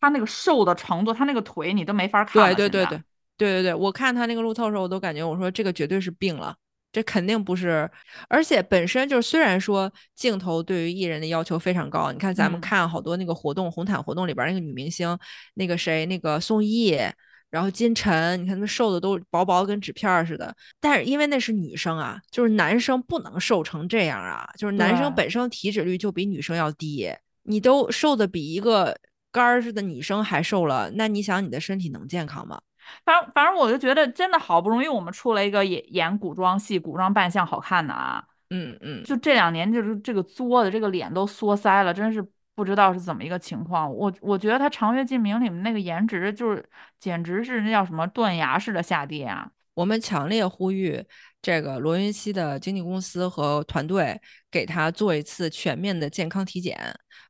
[0.00, 2.98] 他那个瘦的程度，他那个腿你都没法看，对对对对
[3.36, 6.54] 对对对，我看他那个路透的时候，我都感觉我说这个绝对是病了。
[6.94, 7.90] 这肯定不是，
[8.28, 15.18] 而且本身就是虽然说镜头对于艺人的要求非常高，你看咱们看好多那个活动红毯活动里边那个女明星，
[15.54, 17.12] 那个谁那个宋轶，
[17.50, 25.12] 然后金晨，你看他们瘦的都薄薄跟纸片似的，但是因为那是女生啊，就是男生不能瘦成这样啊，就是男生。
[25.16, 28.96] 本身体脂率就比女生要低，你都瘦的比一个
[29.32, 32.60] 杆儿似的女生还瘦了，那你想你的身体能健康吗？
[33.04, 43.92] 反正反正我就觉得真的好不容易我们出了一个演演古装戏、古装扮相好看的啊，嗯嗯，就这两年就是这个作的这个脸都缩腮了，真是不知道是怎么一个情况。
[43.92, 46.64] 我我觉得他《长月烬明》里面那个颜值就是
[46.98, 49.50] 简直是那叫什么断崖式的下跌啊！
[49.74, 51.04] 我们强烈呼吁
[51.42, 56.78] 这个罗云熙的经纪公司和团队给他做一次全面的健康体检，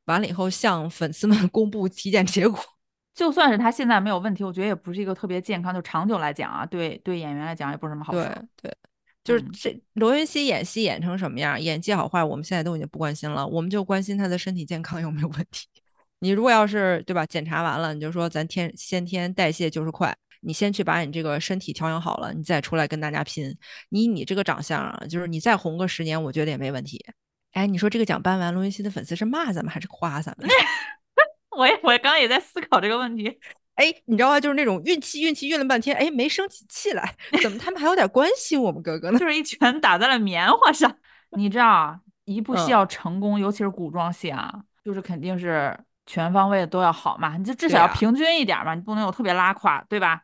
[0.05, 2.59] 完了以后向粉丝们公布体检结果。
[3.15, 5.73] 就算是他现在没有问题，我觉得也不是一个特别健康。
[5.73, 8.19] 就长久来讲啊，对对演员来讲也不是什么好事。
[8.61, 8.77] 对对，
[9.23, 15.65] 就是这罗云熙演戏演成什么样，演技好坏，我们现在都已经不关心了，我们就关心他的身体健康有没有问题。
[16.19, 23.55] 你如果要是对吧，检查完了，你就说咱天先天代谢就是快，你先去把你这个身体调养好了，你再出来跟大家拼。
[23.89, 27.05] 你你这个长相，啊，就是你再红个十年，我觉得也没问题。
[27.53, 30.49] 哎，你说这个奖颁完，罗云熙的粉丝是骂咱们还是夸咱们？
[31.57, 33.39] 我也我刚刚也在思考这个问题，
[33.75, 34.39] 哎，你知道吗？
[34.39, 39.19] 就是那种运气运气运了半天，哎，没生起气来， 怎么他们还有点关心我们哥哥呢？
[39.19, 40.95] 就是一拳打在了棉花上。
[41.31, 50.21] 你知道，一部戏要成功，尤其是古装戏啊，就是肯定是全方位的都要好嘛，你就至少要平均一点嘛，你不能有特别拉垮，对吧？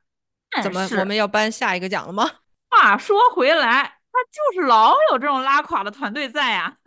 [0.63, 2.29] 怎么我们要颁下一个奖了吗？
[2.69, 6.77] 话说回来，他就是老有这种拉垮的团队在呀，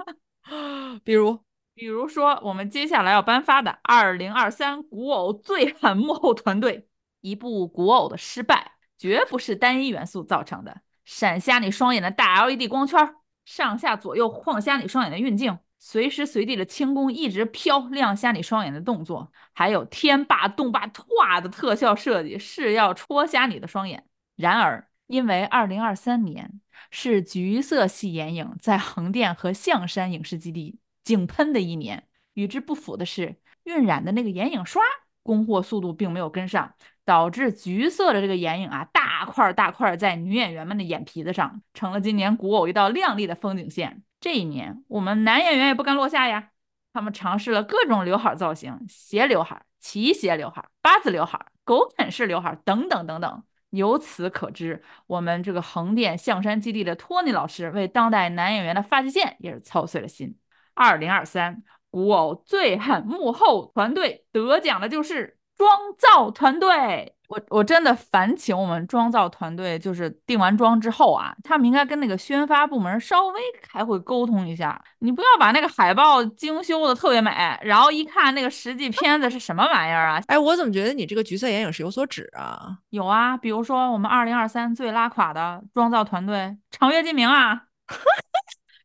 [1.05, 1.41] 比如。
[1.75, 6.89] 比如说，我们接下来要颁发的二零二三古偶最狠幕后团队，
[7.21, 10.83] 一部古偶的失败绝不是单一元素造成的。
[11.05, 24.07] 闪瞎你双眼的大 LED 光圈，上下左右晃瞎你双眼的运镜，随时随地的轻功一直飘亮瞎你双眼的动作，还有天霸动霸唰的特效设计，是要戳瞎你的双眼。
[24.37, 26.61] 然而，因为二零二三年
[26.91, 30.79] 是橘色系眼影在横店和象山影视基地。
[31.05, 34.83] 井喷的一年，与之不符的是，晕染的那个眼影刷
[35.23, 44.03] 供货速度并没有跟上，导致橘色的这个眼影啊，大块大块在女演员们的眼皮子上，成了今年古偶一道亮丽的风景线。
[44.21, 46.51] 这一年，我们男演员也不甘落下呀，
[46.93, 53.43] 他们尝试了各种刘海造型，斜刘海、齐斜刘海、八字刘海、狗啃式刘海等等等等。
[53.71, 60.37] 由此可知，我们这个横店象山基地的托尼老师为当代男演员的发际线也是操碎了心。
[60.75, 67.13] 二零二三古偶最狠幕后团队得奖的就是妆造团队。
[67.27, 74.81] 我我真的烦请我们妆造团队，就是定完妆之后啊，他们应该跟那个宣发部门稍微开会沟通一下。
[74.99, 77.31] 你不要把那个海报精修的特别美，
[77.63, 80.21] 然后一看那个实际片子是什么玩意儿啊？
[80.27, 82.77] 哎，我怎么觉得你这个橘色眼影是有所指啊？
[82.91, 87.63] 有啊，比如说我们二零二三最拉垮的妆造团队长月烬明啊。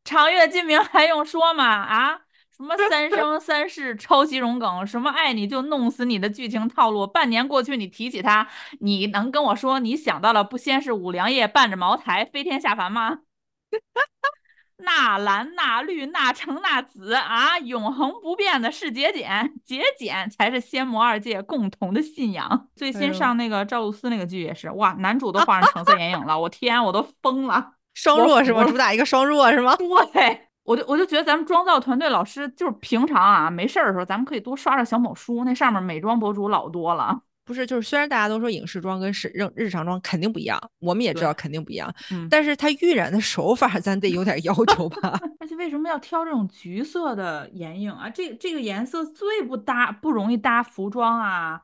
[0.10, 1.64] 长月烬明还用说吗？
[1.64, 2.22] 啊，
[2.58, 8.48] 什么 三生三世抄袭荣梗，什么爱你就弄死你的剧情套路，半年过去你提起他，
[8.80, 13.20] 你能跟我说你想到了不先是五粮液伴着茅台飞天下凡吗？
[14.78, 22.68] 那蓝那绿那橙那紫啊，永恒不变的是节俭，节俭才是仙魔二界共同的信仰。
[22.76, 27.74] 最新上那个赵露思那个剧也是，哇，男主都画上橙色眼影了，我天，我都疯了。
[27.94, 28.64] 双弱是吗？
[28.64, 29.76] 主打一个双弱是吗？
[30.14, 37.22] 对，我就我就觉得咱们妆造团队老师就是平常啊没事儿的时候，咱们可以多刷刷小某书，那上面美妆博主老多了。
[37.46, 45.20] 不是，就是虽然大家都说影视妆跟是日日常妆肯定不一样，我们也知道肯定不一样，嗯，但是它晕染的手法咱得有点要求吧。
[45.42, 48.08] 而且为什么要挑这种橘色的眼影啊？
[48.08, 51.60] 这这个颜色最不搭，不容易搭服装啊。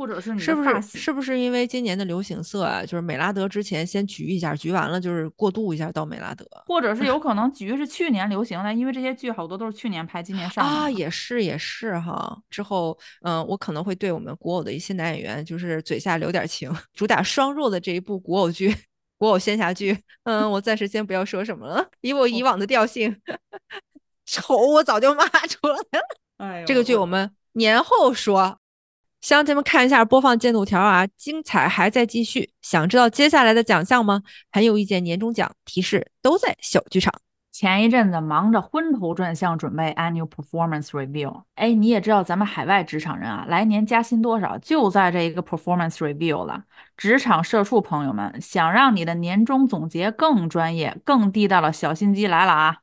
[0.00, 2.80] 或者是你是不是是不是因为今年的流行色啊？
[2.80, 12.34] 就是美拉德之前先橘一下，橘完了就是过渡一下到美拉德，或者是有 可能橘是去年流行的，因为这些剧好多都是去年拍，今年上啊，也是也是哈。
[12.48, 16.74] 之后嗯，我可能会对我们国偶的一些男演员就是嘴下留点情。
[16.94, 18.74] 主打双弱的这一部国偶剧，
[19.18, 19.94] 国偶仙侠剧，
[20.24, 23.14] 嗯，我暂时先不要说什么了，以我以往的调性，
[24.24, 25.84] 丑我早就骂出来了。
[26.38, 28.56] 哎，这个剧我们年后说。
[29.20, 32.50] 乡亲们看一下播放进度条啊，精彩还在继续。
[32.62, 34.22] 想知道接下来的奖项吗？
[34.50, 37.12] 很有意见年终奖提示都在小剧场。
[37.52, 46.64] 前一阵子忙着昏头转向准备 annual performance review，哎，你也知道咱们海外职场人啊，来年加薪多少就在这一个 performance review 了。
[46.96, 52.78] 职场社畜朋友们，想让你的年终总结更专业、更地道的小心机来了啊！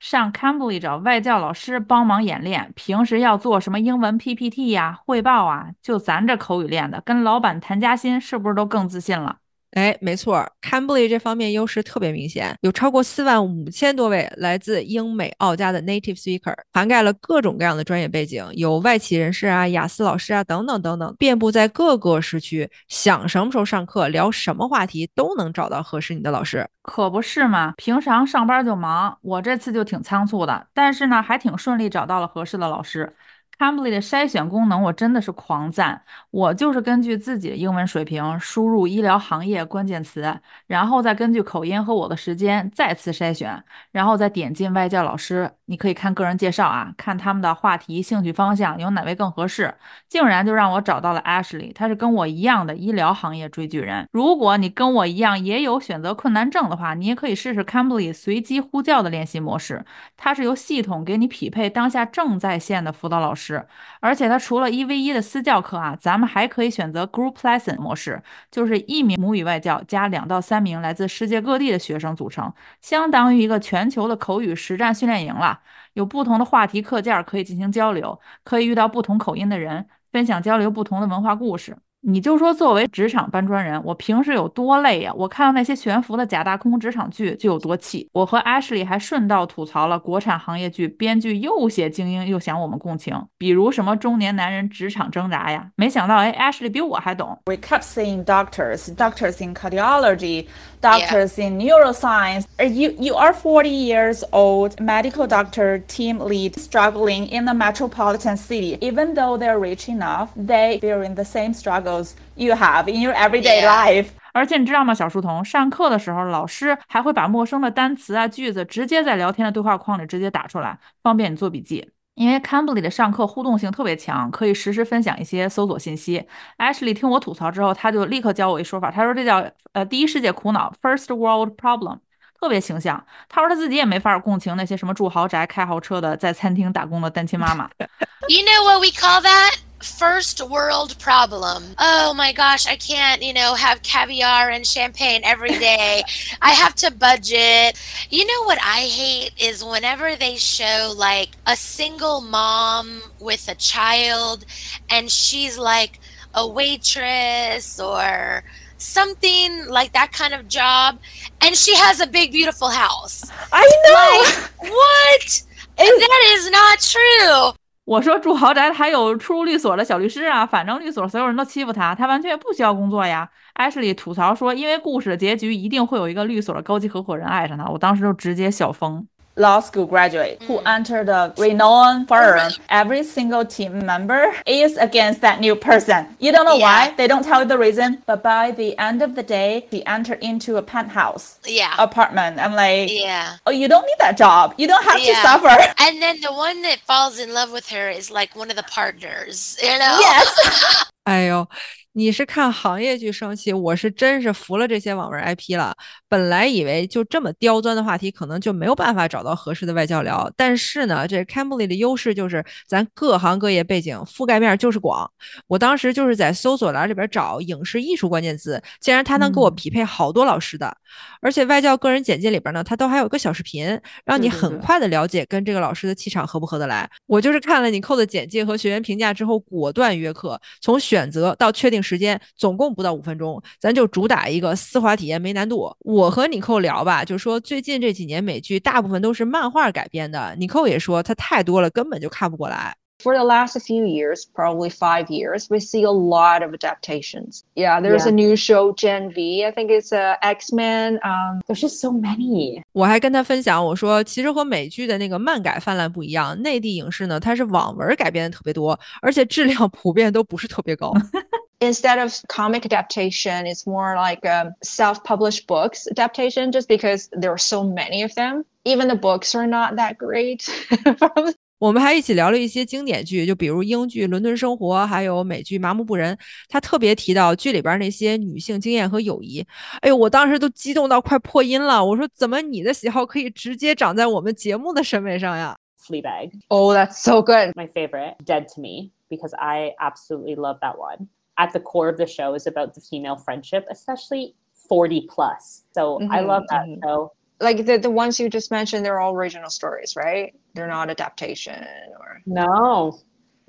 [0.00, 9.36] 上 Cambly 找外教老师帮忙演练，平时要做什么英文 PPT 呀、汇报啊，就咱这口语练的，跟老板谈加薪是不是都更自信了？
[9.72, 22.68] 哎，没错，Cambly 这方面优势特别明显，有超过四万五千多位来自英美澳加的 native speaker，涵盖了各种各样的专业背景，有外企人士啊、雅思老师啊等等等等，遍布在各个时区。
[22.88, 26.68] 想什么时候上课，聊什么话题，都能找到合适你的老师。
[26.82, 33.14] 可不是嘛，平常上班就忙，我这次就挺仓促的，但是呢，还挺顺利找到了合适的老师。
[33.60, 40.34] Cambly 的筛选功能我真的是狂赞，我就是根据自己的英文水平输入医疗行业关键词，
[40.66, 49.72] 然后再根据口音和我的时间再次筛选，然后再点进外教老师，你可以看个人介绍啊，看他们的话题、兴趣方向有哪位更合适，
[50.08, 54.08] 竟然就让我找到了 Ashley，他是跟我一样的医疗行业追剧人。
[54.10, 59.84] 如果你跟我一样也有选择困难症的话，你也可以试试 Cambly 随机呼叫的练习模式，
[60.16, 63.64] 它是由系统给你匹配当下正在线的辅导老师。
[64.00, 75.59] 而且它除了一 v 一的私教课啊，咱们还可以选择 group lesson 模式，就是一名母语外教加两到三名来自世界各地的学生组成，相当于一个全球的口语实战训练营了。
[76.00, 81.76] 有不同的话题课件可以进行交流，可以遇到不同口音的人，分享交流不同的文化故事。
[82.02, 85.12] 你就说作为职场搬砖人，我平时有多累呀？
[85.14, 88.08] 我看到那些悬浮的假大空职场剧就有多气。
[88.14, 95.70] 我和 Ashley 还顺道吐槽了国产行业剧编剧又写精英又想我们共情，比如什么中年男人职场挣扎呀。
[95.76, 97.38] 没想到哎，Ashley 比我还懂。
[97.44, 100.46] We kept seeing doctors, doctors in cardiology,
[100.81, 102.45] doctors in neuroscience.
[102.59, 108.77] You you are 40 years old, medical doctor, team lead, struggling in the metropolitan city.
[108.81, 112.05] Even though they're rich enough, they are in the same struggle.
[112.35, 121.89] You have in your everyday life，而且你知道吗，小书童，上课的时候，老师还会把陌生的单词啊、句子直接在聊天的对话框里直接打出来，方便你做笔记。
[122.20, 126.22] 因为 Cambly 的上课互动性特别强，可以实时分享一些搜索信息。
[126.58, 129.42] Ashley 听我吐槽之后，他就立刻教我一说法，他说这叫
[129.72, 132.00] 呃第一世界苦恼 （First World Problem），
[132.38, 133.02] 特别形象。
[133.30, 137.70] 他说他自己也没法共情那些什么住豪宅、开豪车的，在餐厅打工的单亲妈妈。
[138.28, 139.69] You know what we call that?
[139.82, 141.74] First world problem.
[141.78, 146.02] Oh my gosh, I can't, you know, have caviar and champagne every day.
[146.42, 147.80] I have to budget.
[148.10, 153.54] You know what I hate is whenever they show like a single mom with a
[153.54, 154.44] child
[154.88, 155.98] and she's like
[156.34, 158.44] a waitress or
[158.78, 160.98] something like that kind of job
[161.40, 163.30] and she has a big beautiful house.
[163.52, 164.62] I know.
[164.62, 165.42] Like, what?
[165.76, 167.60] that is not true.
[167.90, 173.28] 我说住豪宅还有出入律所的小律师啊，反正律所所有人都欺负他，他完全不需要工作呀。
[173.56, 179.04] Ashley 吐槽说，因为故事的结局一定会有一个律所的高级合伙人爱上他，我当时就直接笑疯。
[179.36, 180.66] Law school graduate who mm.
[180.66, 186.06] entered a renowned firm, every single team member is against that new person.
[186.18, 186.88] You don't know Yeah.
[186.88, 189.84] why, they don't tell you the reason, but by the end of the day, he
[189.86, 191.74] entered into a penthouse Yeah.
[191.78, 192.38] apartment.
[192.38, 193.36] I'm like, Yeah.
[193.46, 194.54] oh, you don't need that job.
[194.58, 195.22] You don't have to Yeah.
[195.22, 195.74] suffer.
[195.78, 198.64] And then the one that falls in love with her is like one of the
[198.64, 199.98] partners, you know?
[200.00, 200.28] Yes.
[201.04, 201.48] 哎呦，
[201.92, 205.76] 你是看行业剧生气，我是真是服了这些网文 IP 了。
[206.08, 210.32] 本来以为就这么刁钻的话题，可能就没有办法找到合适的外教聊。
[210.36, 215.10] 但是呢，这 Cambly 的优势就是咱各行各业背景覆盖面就是广。
[215.48, 220.72] 我当时就是在搜索栏里边找影视艺术关键字，竟然它能给我匹配好多老师的。
[221.20, 226.88] 而且外教个人简介里边呢，它都还有个小视频，让你很快的了解跟这个老师的气场合不合得来。
[227.06, 231.79] 我就是看了你扣的简介和学员评价之后，果断约课，从选择到确定。
[231.82, 235.74] 时间总共不到五分钟，咱就主打一个丝滑体验，没难度。
[235.80, 242.74] 我和尼寇聊吧，就说最近这几年美剧大部分都是漫画改编的，尼寇也说它太多了，根本就看不过来。
[243.02, 247.40] For the last few years, probably five years, we see a lot of adaptations.
[247.54, 249.42] Yeah, there's a new show Gen V.
[249.42, 250.98] I think it's uh, X Men.
[251.02, 252.60] Um, there's just so many.
[252.72, 260.92] 我还跟他分享，我说其实和美剧的那个漫改泛滥不一样，内地影视呢它是网文改编的特别多，而且质量普遍都不是特别高。
[261.59, 267.37] instead of comic adaptation, it's more like um, self-published books adaptation, just because there are
[267.37, 268.45] so many of them.
[268.63, 270.43] Even the books are not that great.
[271.57, 276.13] 我们还一起聊了一些经典剧，就比如英剧《伦敦生活》，还有美剧《麻木不仁》。
[276.49, 279.43] 他特别提到剧里边那些女性经验和友谊。
[279.79, 281.83] 哎呦，我当时都激动到快破音了。
[281.83, 285.55] 我说，怎么你的喜好可以直接长在我们节目的审美上呀？
[285.79, 286.31] Fleabag.
[286.49, 287.53] Oh, that's so good.
[287.55, 288.15] My favorite.
[288.25, 291.07] Dead to Me because I absolutely love that one.
[291.40, 294.34] at the core of the show is about the female friendship, especially
[294.68, 295.62] 40 plus.
[295.72, 296.82] So mm-hmm, I love that mm-hmm.
[296.84, 297.12] show.
[297.40, 300.34] Like the, the ones you just mentioned, they're all original stories, right?
[300.54, 301.66] They're not adaptation
[301.98, 302.98] or no.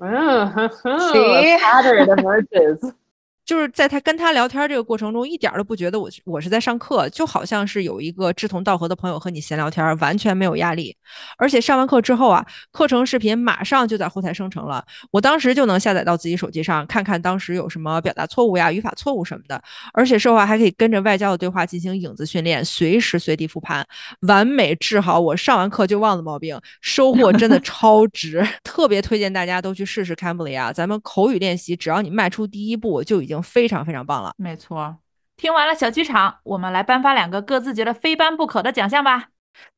[0.02, 0.08] See?
[0.08, 2.92] A pattern emerges.
[3.44, 10.96] 就是在他跟他聊天这个过程中，一点都不觉得我我是在上课，就好像是有一个志同道合的朋友和你闲聊天，完全没有压力。
[11.36, 19.60] 而且上完课之后啊，课程视频马上就在后台生成了，我当时就能下载到自己手机上，看看当时有什么表达错误呀、语法错误什么的。
[19.92, 23.84] 而且说话还可以跟着外教的对话进行影子训练，随时随地复盘，
[24.20, 30.72] 完美治好我上完课就忘的毛病，收获真的超值， 特别推荐大家都去试试 Cambly 啊！
[30.72, 33.31] 咱们口语练习，只要你迈出第一步，就已经。
[33.32, 34.98] 已经非常非常棒了，没错。
[35.36, 39.30] 听完了小剧场，我们来颁发两个各自觉得非颁不可的奖项吧。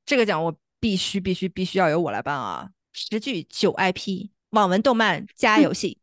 [0.04, 2.68] 这个奖我必须必须必须要由我来颁啊！
[2.92, 6.00] 十剧九 IP，网文动漫加游戏，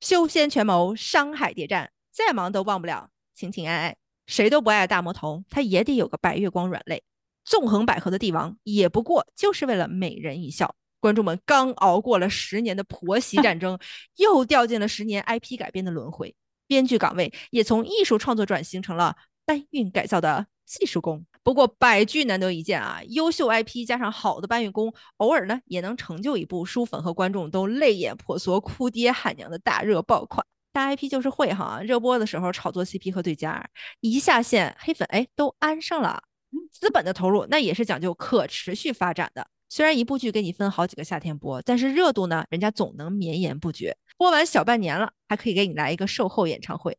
[0.00, 3.96] 修仙权谋山海谍战，再忙都忘不了情情爱爱。
[4.26, 7.02] 谁都不爱大魔头，他也得有个白月光软肋。
[7.44, 10.74] 纵横捭阖的帝王，也不过就是为了美人一笑。
[11.00, 13.78] 观众们刚熬过了十年的婆媳战争，
[14.16, 16.34] 又掉进了十年 IP 改编的轮回。
[16.70, 21.26] 编剧岗位也从艺术创作转型成了搬运改造的技术工。
[21.42, 30.46] 不过百剧难得一见啊，优秀 IP 加上好的搬运工，偶尔呢也能成就一部书粉和观众都泪眼婆娑、哭爹喊娘的大热爆款。
[30.72, 33.68] 大 IP 就是会哈，热播的时候炒作 CP 和对家，
[33.98, 36.22] 一下线黑粉哎都安上了。
[36.70, 39.48] 资本的投入那也是讲究可持续发展的。
[39.68, 43.96] 虽然一部剧给你分好几个夏天播，但是热度呢，人家总能绵延不绝。
[44.20, 46.94] 播完小半年了，还可以给你来一个售后演唱会。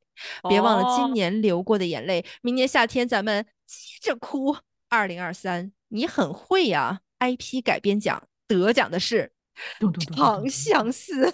[0.50, 4.58] 别忘了今年流过的眼泪，明年夏天咱们接着哭。
[4.90, 9.32] 二零二三，你很会呀！IP 改编奖得奖的是
[10.16, 11.28] 《长相思》。《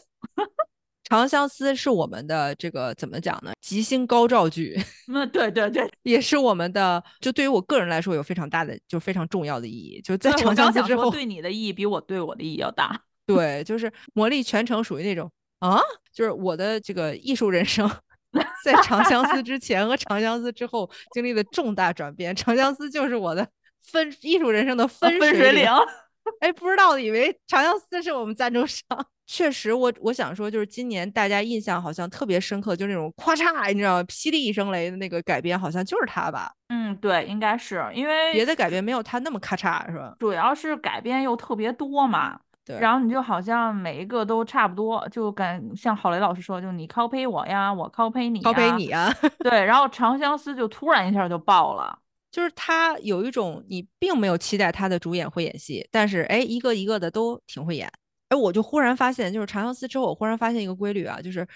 [1.05, 3.53] 长相思》是我们的这个怎么讲呢？
[3.61, 4.77] 吉星高照剧。
[5.07, 7.01] 嗯，对对对，也是我们的。
[7.21, 10.01] 就对于我个人来说，有非常大的，就非常重要的意义。
[10.01, 13.03] 就在《长相思》之后，对你的意义比我对我的意义要大。
[13.25, 15.29] 对，就是魔力全程属于那种
[15.60, 15.80] 啊，
[16.14, 17.89] 就是我的这个艺术人生，
[18.64, 23.47] 在《长相思》之前和《长相思》之后经历了重大转变，《长相思》就是我的
[23.84, 25.68] 分艺术人生的分水岭。
[26.41, 28.84] 哎，不知道的以为《长相思》是我们赞助商。
[29.28, 36.49] 确实，我我想说，就是今年大家印象好像特别深刻，就是那种咔嚓，你知道，霹雳一声雷的那个改编，好像就是他吧？
[36.70, 40.16] 嗯，对，应该是因为别的改编没有他那么咔嚓，是吧？
[40.20, 42.78] 主要是改编又特别多嘛，对。
[42.80, 49.63] 然后你就好像每一个都差不多，就感像郝雷老师说，就你 copy 我呀，我 copy 你，copy 你呀， 对。
[49.63, 51.97] 然后《长相思》就突然一下就爆了，
[52.30, 57.89] 就是他有一种你并没有期待他的主演会演戏，但是哎，一个一个的都挺会演。
[58.30, 61.47] 哎，我就忽然发现，就是《长相思》之后，我忽然发现一个规律啊，就是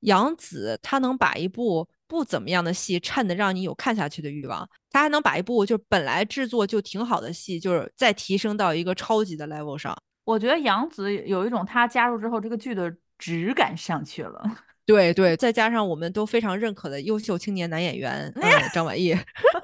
[0.00, 9.96] 杨紫她能把一部不怎么样的戏衬得让你有看下去的欲望，她还能把一部就本来制作就挺好的戏，就是再提升到一个超级的 level 上。
[10.26, 14.42] 我觉得杨紫有一种她加入之后，这个剧的质感上去了。
[14.84, 18.42] 对对，再加上我们都非常认可的优秀青年男演员， 嗯，
[18.74, 19.16] 张晚意，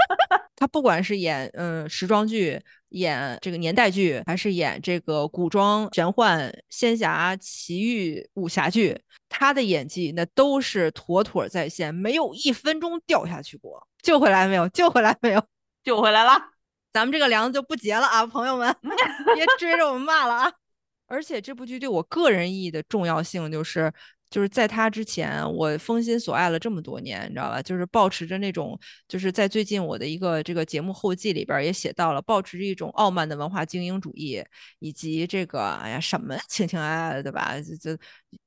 [0.57, 2.61] 他不管是演嗯时装剧、
[2.91, 13.87] 演这个年代剧，还是演这个古装玄幻、仙侠、奇遇、武侠剧，他的演技那都是妥妥在线，没有一分钟掉下去过。
[14.03, 14.69] 救回来没有？
[14.69, 15.45] 救回来没有？
[15.85, 16.52] 救回来了。
[16.93, 18.75] 咱们这个梁子就不结了啊，朋友们，
[19.35, 20.53] 别追着我们骂了啊！
[21.07, 23.93] 而且这部剧对我个人意义的重要性就是。
[24.33, 27.61] 就是在他之前，我封心所爱了这么多年，你知道吧？
[27.61, 34.43] 就是保持着那种，就是在最近我的一个这个节目后记里边也写到了，保持着一种傲慢的文化精英主义，
[34.79, 37.57] 以及这个哎呀什么 情情爱爱的，对吧？
[37.79, 37.95] 就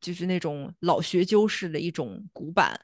[0.02, 2.76] 就是那种老学究式的一种古板。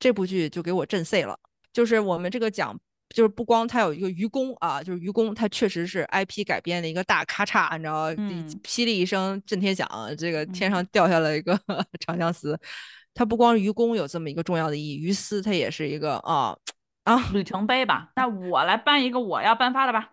[0.00, 1.38] 这部剧就给我震碎了，
[1.72, 2.76] 就是我们这个讲。
[3.12, 8.10] 就是不光他有一个愚公啊，就是愚公，他确实是 IP 改编的一个大咔嚓，你知道
[8.62, 11.58] 霹雳一声震天响，这个天上掉下来一个
[12.00, 12.58] 长相思。
[13.14, 16.56] 他不光愚公有这么一个重要的意义，于私他也是一个啊
[17.04, 18.10] 啊里程碑吧。
[18.16, 20.08] 那我来颁一个我要颁发的吧。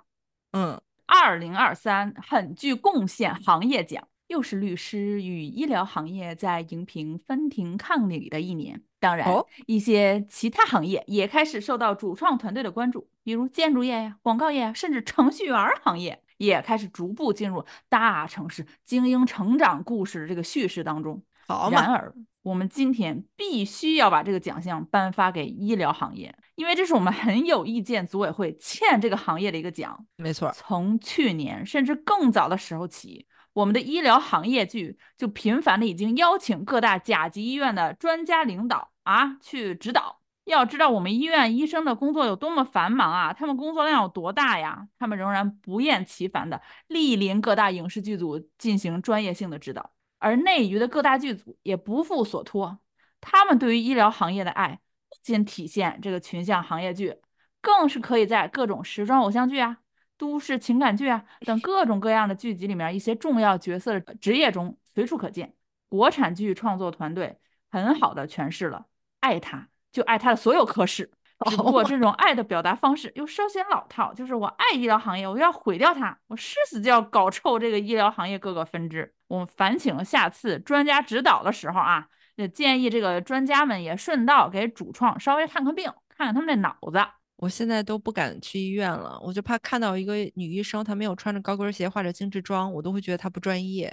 [0.52, 4.06] 嗯，二零二三很具贡献行业奖。
[4.30, 9.28] 又是律师与医疗行业在荧屏分庭抗礼的一年，当然，
[9.66, 21.24] 一些其他行业也开始受到主创团队的关注，比如建筑业呀、广告业，甚至程序员行业也开始逐步进入大城市精英成长故事这个叙事当中。
[21.48, 22.14] 好然而，
[22.44, 30.06] 我们今天必须要把这个奖项颁发给医疗行业，因为这是我们很有意见组委会欠这个行业的一个奖。
[30.18, 33.26] 没错，从去年甚至更早的时候起。
[33.60, 40.22] 我们的医疗行业剧就频繁的已经邀请各大甲级医院的专家领导啊去指导。
[40.46, 44.88] 要知道我们医院医生的工作有多么繁忙啊，他们工作量有多大呀？
[44.98, 52.80] 他们仍然不厌其烦的莅临各大影视剧组进行专业性的指导，而内娱的各大剧组也不负所托，
[53.20, 54.80] 他们对于医疗行业的爱
[55.10, 57.18] 不仅体现这个群像行业剧，
[57.62, 59.80] 更是可以在各种时装偶像剧啊。
[60.20, 65.56] 都市情感剧啊 等各种各样的剧集里面，一些重要角色的职业中随处可见。
[65.88, 67.40] 国产剧创作团队
[67.72, 68.86] 很好的诠释了
[69.22, 71.10] 爱他就爱他的所有科室，
[71.50, 79.12] 只不过这种爱的表达方式又稍显老套，就是我爱医疗行业，我要毁掉它，我誓死就要搞臭这个医疗行业各个分支。
[79.28, 87.00] 我们烦请下次专家指导的时候啊，也建议这个专家们也顺道给主创稍微看看病，看看他们这脑子。
[87.40, 93.90] 我现在都不敢去医院了，我就怕看到一个女医生，她没有穿着高跟鞋，化着精致妆，我都会觉得她不专业。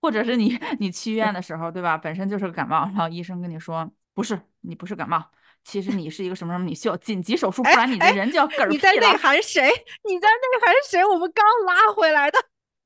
[0.00, 1.96] 或者是你 你去医院的时候，对吧？
[1.96, 5.24] 本身就是个感冒，然后医生跟你说不是，你不是感冒，
[5.62, 8.68] 其实你是一个什么什么，你需要紧急手术，不然你的人就要嗝屁了。
[8.68, 9.62] 你在内涵谁？
[10.08, 11.04] 你在内涵谁？
[11.04, 12.38] 我们刚拉回来的。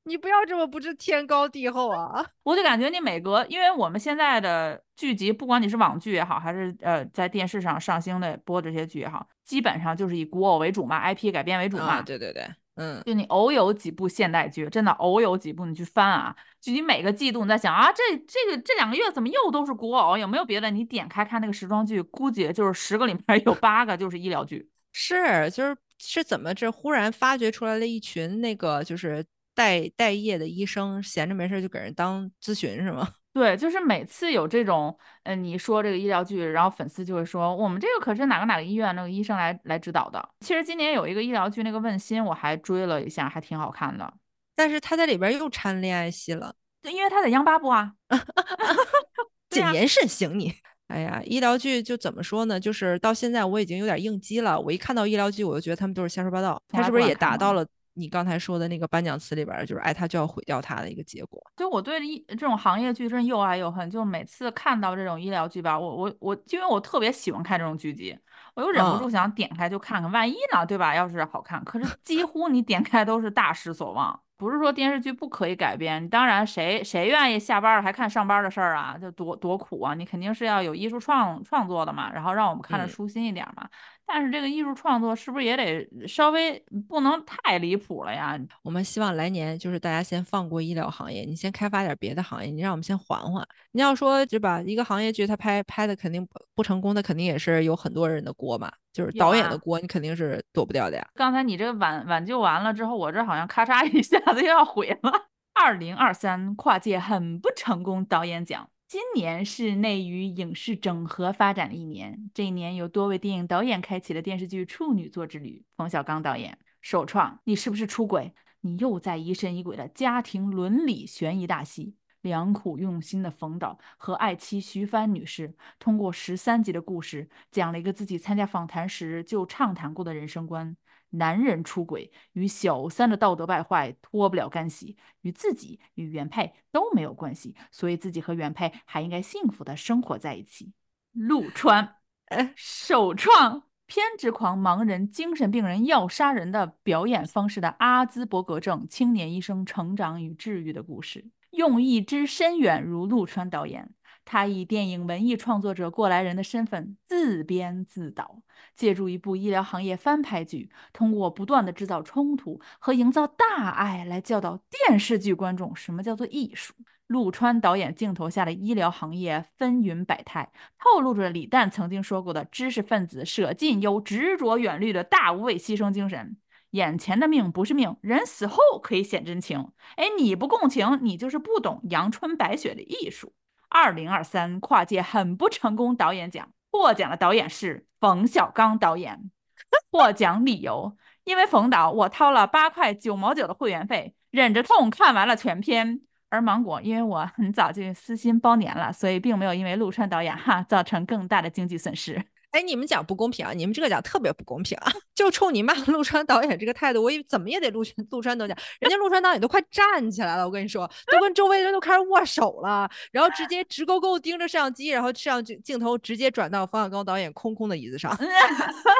[0.05, 2.27] 你不要这么不知天高地厚啊！
[2.43, 12.03] 我就感觉你每隔，因为我们现在的剧集，不管你是网剧也好，还是呃在电视上上星的播这些剧也好，基本上就是以古偶为主嘛，IP 改编为主嘛。
[12.03, 12.45] 对对对，
[12.75, 20.19] 嗯，就你偶有几部现代剧，真的偶有几部你去翻啊，就你每个季度你在想啊，这这个这两个月怎么又都是古偶？
[20.19, 20.69] 有没有别的？
[20.69, 24.69] 你点开看那个时装剧，估计就是十个里面有八个就是医疗剧。
[24.93, 29.25] 是，就是是怎么这忽然发掘出来了一群那个就是。
[29.55, 33.09] 待待业的医生闲着没事就给人当咨询是吗？
[33.33, 40.29] 对，就是每次有这种，嗯，你说这个医疗剧，然后粉丝就会说，我们这个可是哪个哪个医院那个医生来来指导的。
[40.41, 44.13] 其实今年有一个医疗剧，那个问心，我还追了一下，还挺好看的。
[44.55, 47.93] 但是他在里边又掺恋爱戏了，因为他在央八部啊。
[49.49, 50.55] 谨言慎行，你。
[50.89, 52.61] 哎呀，医疗剧就怎么说呢？
[52.61, 54.61] 就是到现在我已经有点应激了。
[54.61, 56.63] 我一看到医疗剧，我就觉得他们都是瞎说八道。
[56.69, 57.67] 他是不是也达到了？
[57.95, 61.41] 你刚才说的那个颁奖词里边，就是爱他就要毁掉他的一个结果。
[61.57, 63.89] 就我对医这种行业剧真又爱又恨。
[63.91, 68.19] 就每次看到这种医疗剧吧，我我我，因为我特别喜欢看这种剧集，
[68.55, 70.95] 我又忍不住想点开就看看，万一呢，对吧？
[70.95, 74.21] 要是好看，可是几乎你点开都是大失所望。
[74.39, 78.99] 不是说电视剧不可以改编，当然谁谁愿意下班了还看上班的事儿啊？
[79.01, 79.95] 就多多苦啊！
[79.95, 83.69] 你肯定是要有艺术创创作的嘛，然后让我们看着舒心一点嘛。
[84.07, 88.39] 但是这个艺术创作是不是也得稍微不能太离谱了呀？
[88.63, 93.47] 我们希望来年就是大家先放过医疗行业，你先开发点别的行业，你让我们先缓缓。
[93.71, 94.61] 你要说对吧？
[94.61, 101.09] 一个行业剧他拍拍的肯定不成功，的肯定也是有很多人的锅嘛，就是导演的锅，你肯定是躲不掉的呀。
[101.15, 105.29] 刚才你这个挽挽救完了之后，我这好像咔嚓一下子又要毁了。
[105.55, 108.69] 二零二三跨界很不成功导演奖。
[108.93, 115.65] 今年是内娱影视整合发展的一年，这一年有多位电影导演开启了电视剧处女作之旅。
[115.79, 118.35] 冯小刚导演首创《你是不是出轨？
[118.61, 121.87] 你又在疑神疑鬼的家庭伦理悬疑大戏》，
[122.21, 130.77] 良苦用心的冯导和爱妻徐帆女士，通过十三集的故事，讲了一个自己参加访谈时就畅谈过的人生观：
[131.13, 140.73] 男人出轨与小三的道德败坏脱不了干系，与自己与原配都没有关系，所以自己和原配还应该幸福的生活在一起。
[141.13, 141.97] 陆川，
[142.29, 143.65] 呃首创。
[143.85, 153.91] 偏执狂盲人精神病人要杀人的表演方式的阿兹伯格症青年医生成长与治愈的故事，用意之深远如陆川导演。
[154.25, 158.43] 他以电影文艺创作者过来人的身份自编自导，
[158.77, 166.73] 借助一部医疗行业翻拍剧，通过不断的制造冲突和营造大爱来教导电视剧观众什么叫做艺术。
[167.09, 176.39] 陆川导演镜头下的医疗行业纷纭百态，透露着李诞曾经说过的知识分子舍近忧、执着远虑的大无畏牺牲精神。
[176.71, 179.73] 眼前的命不是命，人死后可以显真情。
[179.97, 183.35] 哎，你不共情，你就是不懂阳春白雪的艺术。
[183.73, 189.31] 二零二三跨界很不成功导演奖获奖的导演是冯小刚导演，
[189.91, 190.95] 获奖理由
[191.25, 196.03] 因为冯导我掏了八块九毛九的会员费，忍着痛看完了全片。
[196.29, 202.25] 而芒果，因为我很早就私心包年了，所以并没有因为陆川导演哈造成更大的经济损失。
[202.53, 203.53] 哎，你们讲不公平啊！
[203.55, 204.93] 你们这个讲特别不公平啊！
[205.15, 208.57] 就冲你骂陆川导演这个态度，我以为怎么也得陆川陆川导演。
[208.79, 218.15] 人家陆川导演都快站起来了，我跟你说，都跟周围人都开始握手了，然后直接直勾勾盯着摄像机，然后摄像镜头直接转到冯小刚导演空空的椅子上。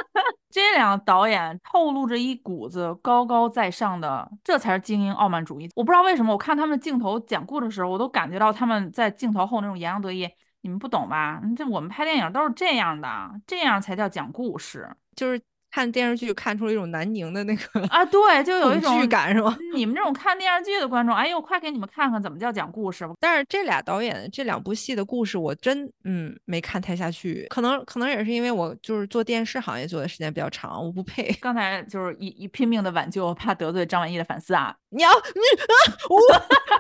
[0.51, 5.69] 这两个导演透露着一股子高高在上的，这才是精英傲慢主义。
[5.75, 10.27] 我不知道为什么，我看他们镜头讲故事的时候，我都感觉到他们在镜头后那种洋洋得意。
[10.63, 11.43] 你们不懂吧？
[11.57, 13.09] 这我们拍电影都是这样的，
[13.47, 14.89] 这样才叫讲故事。
[15.15, 15.41] 就是
[15.73, 19.57] 看电视剧看出了一种南宁的那个啊，对，就有一种剧感是吗？
[19.75, 23.09] 你们这种看电视剧的观众，哎呦，快给你们看看怎么叫讲故事。
[23.19, 27.47] 但是这俩导演这两部戏的故事，我真嗯没看太下去。
[27.49, 31.33] 可能可能也是因为我就是做电视行业做的时间比较长，我不配。
[31.41, 34.77] 刚才就是一一拼命的挽救，怕得罪张晚意的粉丝啊。
[34.91, 35.75] 你要你啊
[36.11, 36.21] 我。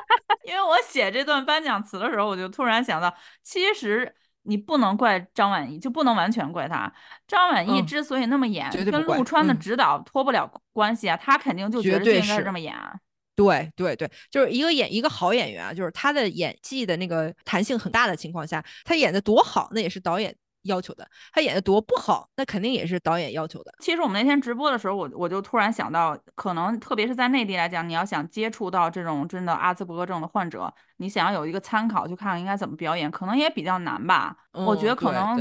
[0.45, 4.13] 因为我写这段颁奖词的时候，我就突然想到，其实
[4.43, 6.93] 你不能怪张晚意，就不能完全怪他。
[7.27, 12.75] 张晚意之所以那么演，跟陆川的指导脱不了关系啊，他肯定就觉得应该这么演。
[13.35, 20.35] 对对对，就是一个演一个好演员啊，就是他的演技的那个弹性很大的情况下，他演的多好，那也是导演。
[20.65, 23.73] 要求的，他演的多不好，那肯定也是导演要求的。
[23.81, 34.37] 其实我们那天直播的时候，我我就突然想到，可能特别是在内地来讲，你要想接触到这种真的阿兹伯格症的患者，你想要有一个参考，去看看应该怎么表演，可能也比较难吧。
[34.53, 35.37] 我觉得可能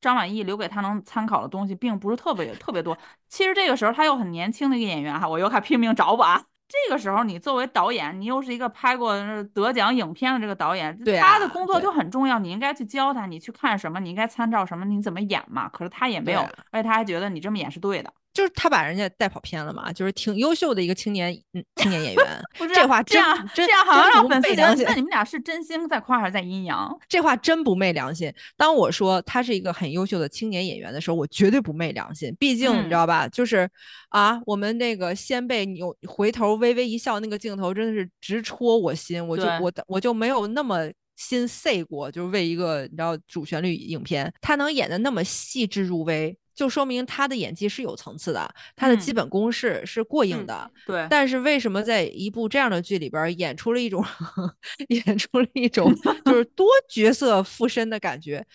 [0.00, 2.96] 张晚意留给他能参考的东西，并不是特别特别多。
[3.28, 6.42] 其实这个时候他又很年轻的一个演员哈，我又开始拼命找我啊。
[6.88, 9.14] 这个时候，你作为导演，你又是一个拍过
[9.54, 12.38] 得奖影片的这个导演，他的工作就很重要。
[12.38, 15.68] 你应该去教他，你去看什么，你应该参照什么，你怎么演嘛。
[15.68, 18.12] 可是他也没有，而且他还觉得你这么演是对的。
[18.34, 22.42] 就是他把人家带跑偏了嘛，就是挺优秀的一个青年，嗯，青年演员。
[22.74, 26.92] 这话这样这样好像让粉丝那你们俩是真心在夸还是在阴阳？
[27.08, 28.32] 这话真不昧良心。
[28.56, 32.34] 当我说他是一个很优秀的青年演员的时候，我绝对不昧良心。
[32.36, 33.70] 毕竟你知道吧，就是
[34.08, 39.24] 啊，我们那个先辈扭回头微微一笑那个镜头，真的是直戳我心。
[39.24, 46.36] 我就我我就没有那么心碎过，就是为一个你知道主旋律影片，他能演的那么细致入微。
[46.54, 50.70] 就说明他的演技是有层次的，他的基本功是是过硬的。
[50.86, 54.04] 对，但是为什么在一部这样的剧里边演出了一种
[54.88, 55.92] 演出了一种
[56.24, 58.46] 就是多角色附身的感觉？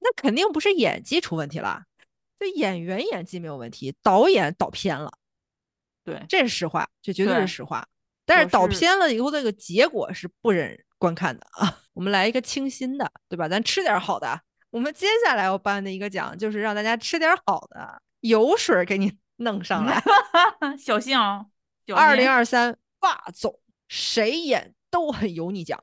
[0.00, 1.82] 那肯定不是演技出问题了，
[2.38, 5.12] 这演员演技没有问题，导演导偏了。
[6.04, 7.86] 对，这是实话，这绝对是实话。
[8.24, 11.80] 但是导偏了以后，那个结果是不忍观看的啊。
[11.94, 13.48] 我们来一个清新的，对吧？
[13.48, 14.40] 咱吃点好的。
[14.70, 20.02] 我们接下来要颁的一个奖，就是让大家吃点好的，油水给你弄上来，
[20.78, 21.46] 小心哦！
[21.94, 23.58] 二零二三霸总，
[23.88, 25.82] 谁演都很油腻奖。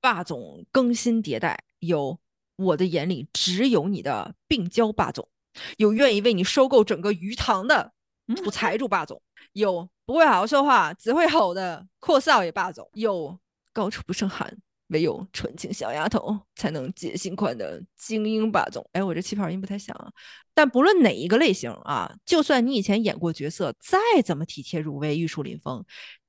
[0.00, 2.18] 霸总更新迭代，有
[2.56, 5.28] 我的眼里只有你的病娇霸总，
[5.76, 7.92] 有愿意为你收购整个鱼塘的
[8.36, 13.38] 土财主霸总，有不会好好说话只会吼的阔少爷霸总，有
[13.72, 14.56] 高处不胜寒。
[14.88, 18.86] 唯有纯情小丫头才能解心宽的精英霸总。
[18.92, 20.12] 哎，我这气泡音不太响啊。
[20.52, 25.82] 但不论哪一个类型啊，就算你以前演过角色，再怎么体贴入微、玉树临风，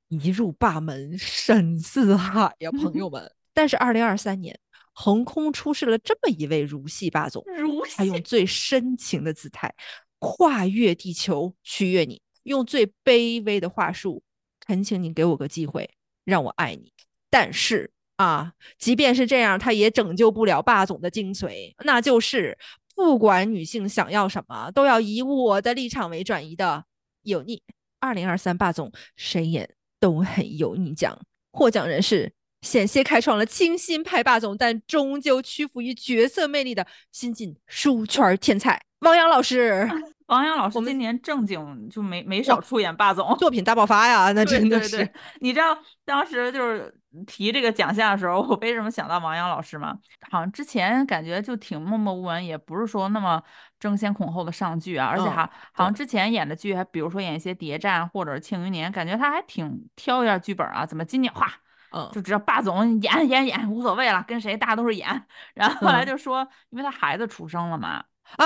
[0.08, 3.30] 一入霸门深似海呀，朋友们。
[3.54, 4.58] 但是二零二三年，
[4.94, 9.76] 横空出世了这么一位如戏霸总，如他用最深情的姿态
[10.20, 14.24] 跨越地球取悦你，用最卑微的话术
[14.66, 15.90] 恳请你给我个机会，
[16.24, 16.94] 让我爱你。
[17.30, 17.92] 但是。
[18.18, 22.58] 啊，即便是这样，他也拯救不了霸总的精髓，那就是
[22.96, 26.86] 不管女性想要什么，都要以我的立场为转移的
[27.24, 27.62] 油腻。
[28.00, 31.18] 二零二三霸总谁演都很油腻奖，
[31.52, 39.90] 获奖人是险些开创了清新派霸总，但终究屈服于角色魅力的新晋书圈天才汪洋老师。
[40.28, 45.10] 王阳老师今年正经就没没少出演霸总，作品大爆发呀，那真的是。
[45.42, 46.94] 你知道当时就是
[47.28, 49.98] 提这个奖项的时候，我为什么想到王阳老师嘛？
[50.30, 53.42] 好像之前感觉就挺默默无闻，也不是说那么
[53.80, 60.86] 争先恐后的上剧啊，而且还好像之前演的剧还比如说演一些谍战或者庆余年，感觉他还挺挑一下剧本啊。
[60.86, 61.48] 怎么今年哗，
[61.92, 65.26] 嗯，就只要霸总演演演无所谓了，跟谁大家都是演。
[65.54, 68.04] 然后后来就说，因为他孩子出生了嘛。
[68.38, 68.46] 啊，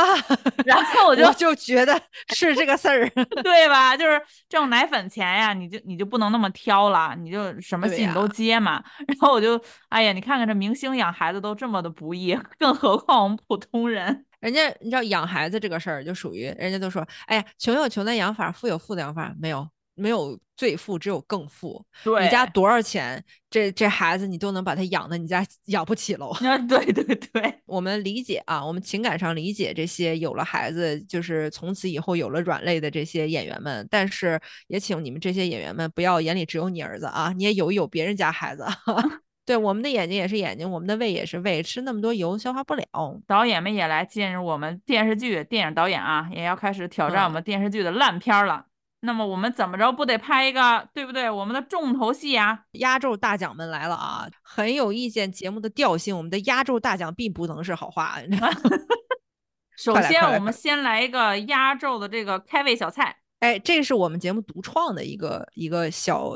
[0.65, 1.99] 然后我就就觉得
[2.35, 3.09] 是这个事儿，
[3.43, 3.95] 对吧？
[3.95, 8.83] 就是挣奶粉钱呀，你就你就不能那么挑了，你就什么戏你都接嘛。
[9.07, 9.59] 然后我就，
[9.89, 14.25] 哎呀，你看看这明星养孩子都这么的不易， 更何况我们普通人。
[14.39, 19.67] 人家你知道养孩子这个事儿，就属于人家都说，哎呀，穷有穷的养法，富有富的养法，没有。
[19.97, 21.83] 没有最富，只有更富。
[22.03, 26.29] 对，你家多少钱，这这孩子你都能把他养的，你家养不起喽。
[26.29, 33.85] 啊，对对对， 我们理解啊，我们情感上理解这些有了孩子，就是从此以后有了软肋的这些演员们。
[33.89, 38.63] 但是也请你们这些演员们不要眼里只有你儿子啊，你也有有别人家孩子。
[39.45, 42.85] 对，我们的眼睛也是眼睛，我们的胃也是胃，吃那么多油消化不了。
[43.25, 48.65] 导演们也来进入我们电视剧、电影导演啊，也要开始挑战我们电视剧的烂片了。
[49.01, 51.29] 那么我们怎么着不得拍一个，对不对？
[51.29, 54.27] 我们的重头戏呀，压轴大奖们来了啊！
[54.41, 58.17] 很有意见节目的调性，我们的压轴大奖并不能是好话。
[59.77, 63.15] 首先，我们先来一个压轴的这个开胃小菜。
[63.39, 66.35] 哎，这是我们节目独创的一个一个小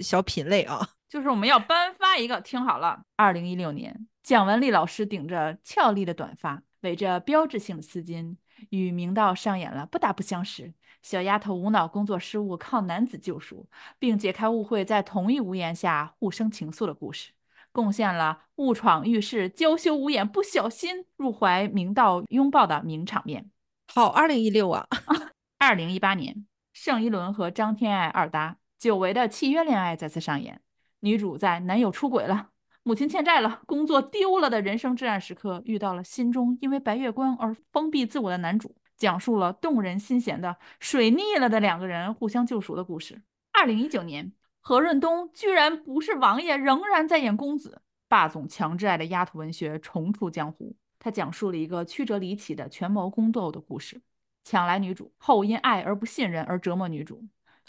[0.00, 2.40] 小品类啊，就是我们要颁发一个。
[2.40, 8.34] 听好了，二零一六年，蒋雯丽老师顶着俏丽的短发，围着标志性的丝巾，
[8.70, 10.74] 与明道上演了不打不相识。
[11.02, 13.66] 小丫头无脑工作失误，靠男子救赎，
[13.98, 17.32] 并解开误会，在同一屋檐下互生情愫的故事，
[17.72, 23.50] 贡献了误闯浴室、娇羞无眼、不小心入怀明道拥抱的名场面。
[23.92, 24.86] 好，二零一六啊，
[25.58, 30.60] 二零一八年，盛一伦和张天爱二搭，久违的契约恋爱再次上演。
[31.00, 32.50] 女主在男友出轨了、
[32.84, 38.76] 母亲欠债了、工作丢了的人生至暗时刻，遇到了心中因为白月光而封闭自我的男主。
[39.02, 43.20] 讲述了动人心弦的水逆了的两个人互相救赎的故事。
[43.50, 47.82] 二零一九年，何润东居然不是王爷，仍然在演公子。
[48.06, 50.76] 霸总强制爱的丫头文学重出江湖。
[51.00, 54.00] 他讲述了一个曲折离奇的权谋宫斗的故事，
[54.44, 57.24] 抢来女主后因爱而不信任而折磨女主，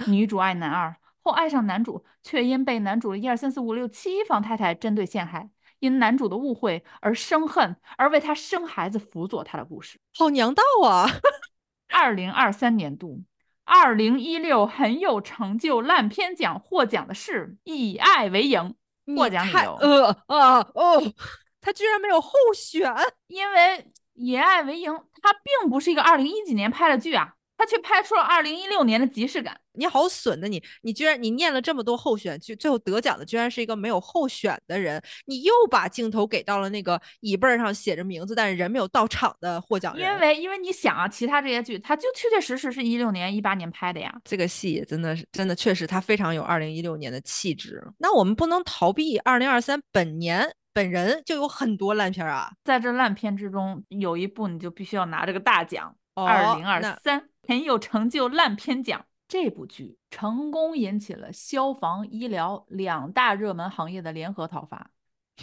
[0.06, 5.50] 女主爱男二后爱上男主，却因被男主的一二三四五六七房太太针对陷害。
[5.84, 11.10] 因男主的误会而生恨，而为他生孩子辅佐他的故事，好娘道啊！
[11.92, 13.22] 二零二三年度，
[13.66, 18.74] 二零一六很有成就烂片奖获奖的是《以爱为营》，
[19.18, 21.04] 获奖理由呃啊哦，
[21.60, 22.90] 他居然没有候选，
[23.28, 23.60] 因为
[24.14, 24.90] 《以爱为营》
[25.22, 27.34] 它并不是一个二零一几年拍的剧啊。
[27.64, 30.62] 他却拍出了二零一六年的即视感，你好损的你！
[30.82, 40.14] 你居然你念了这么多候选剧，最后得奖的居然是一个没有候选的人，你又把镜头给到了那个椅背上写着名字但是人没有到场的获奖人。
[40.14, 44.14] 因为因为你想啊，其他这些剧，他就确确实实是一六年、一八年拍的呀。
[44.26, 47.82] 这个戏真的是真的，确实他非常有二零一六年的气质。
[47.98, 57.30] 那我们不能逃避二零二三本年本人就有很多烂片啊，在这烂片之中有一部你就必须要拿这个大奖，二零二三。
[57.48, 64.92] 很有成就烂片奖，这部剧成功引起了消防、医疗两大热门行业的联合讨伐。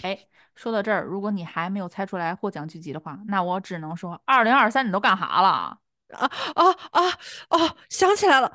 [0.02, 5.78] 哎，说到这儿，如果你还没有猜出来获奖剧集的话，那我只能说，二零二三你都干哈了？
[6.12, 7.08] 啊啊啊
[7.48, 7.76] 啊！
[7.88, 8.52] 想起来了，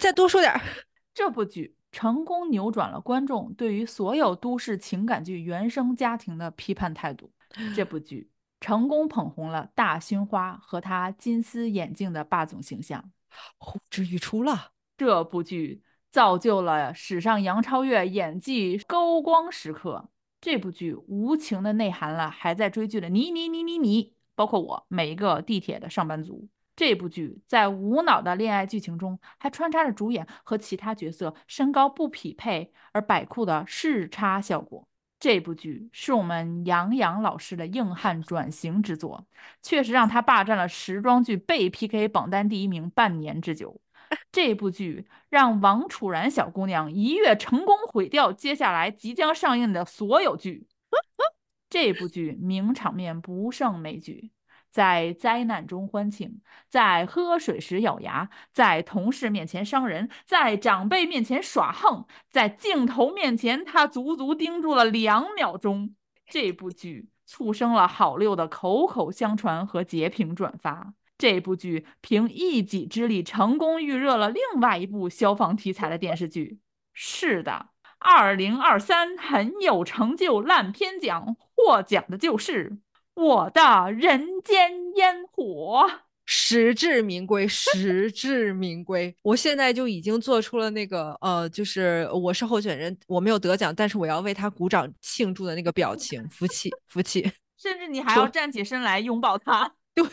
[0.00, 0.60] 再多说点儿。
[1.14, 7.30] 这部剧成功扭转了观众对于所有都市情感剧原生家庭的批判态度。
[7.74, 8.29] 这部剧。
[8.60, 13.10] 成功捧红了大勋花和他金丝眼镜的霸总形象，
[13.58, 14.72] 呼之欲出了。
[14.96, 20.10] 这部剧造就了史上杨超越演技高光时刻。
[20.42, 26.48] 这部剧无情的内涵了还在追剧的你你你你你，包括我每一个地铁的上班族。
[26.76, 34.88] 这部剧在无脑的恋爱剧情中，还穿插着主演和其他角色身高不匹配而摆酷的视差效果。
[35.20, 39.26] 这部剧是我们杨洋老师的硬汉转型之作，
[39.62, 43.78] 确实让他霸占了时装剧被 PK 榜单第一名半年之久。
[44.32, 50.66] 这部剧让王楚然小姑娘一跃成功毁掉接下来即将上映的所有剧。
[51.68, 54.30] 这部剧名场面不胜枚举，
[54.70, 65.94] 在灾难中欢庆，在喝水时咬牙，在同事面前伤人，在长辈面前耍横，在镜头面前他足足盯住了两秒钟。
[66.26, 70.94] 这部剧促生了好六的口口相传和截屏转发。
[71.18, 76.60] 这部剧凭一己之力成功预热了另外一部消防题材的电视剧。
[76.94, 77.70] 是的。
[77.98, 82.70] 二零二三很有成就烂片奖获奖的就是
[83.20, 85.86] 《我的人间烟火》，
[86.24, 89.14] 实至名归，实至名归。
[89.22, 97.30] 我现在就已经做出了那个呃，就是我是候选人，我没有得奖，但是我要为他鼓掌庆祝的那个表情，服气，服气。
[97.60, 99.70] 甚至你还要站起身来拥抱他。
[99.94, 100.06] 对，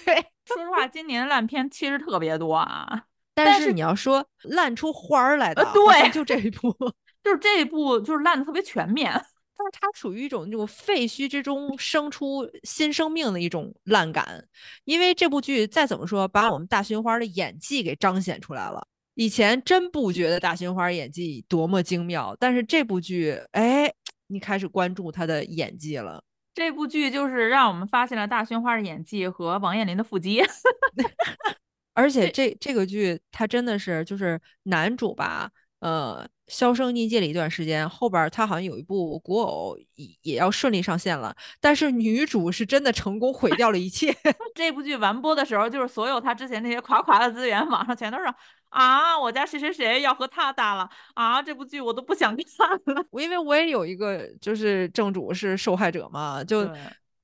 [0.46, 3.04] 说实话，今年烂片其实特别多啊，
[3.34, 6.76] 但是你要说烂出花儿来的，对，就这一部。
[7.24, 9.14] 就是这一部就是烂的特别全面，
[9.58, 14.48] 但是它属于一种那种废墟之中生出新生命的一种烂感，
[14.84, 18.88] 因为这部剧再怎么说把我们大勋花的演技给彰显出来了。
[19.16, 23.92] 以前真不觉得大勋花演技多么精妙，但是这部剧，哎，
[24.28, 26.24] 你开始关注她的演技了。
[26.54, 30.44] 这部剧就是让我们发现了大勋花的演技和王彦霖的腹肌，
[31.96, 35.52] 而且这这个剧它真的是就是男主吧。
[35.80, 44.12] 呃，销声匿迹了一段时间，后边他好像有一部古偶也也要顺利上线了，但是女主是真的成功毁掉了一切。
[44.56, 48.26] 这部剧完播的时候，就是所有他之前那些垮垮的资源，网上全都是
[48.70, 53.06] 啊，我家谁谁谁要和他搭了啊，这部剧我都不想看了。
[53.12, 56.68] 我因为我也有一个就是正主是受害者嘛，就。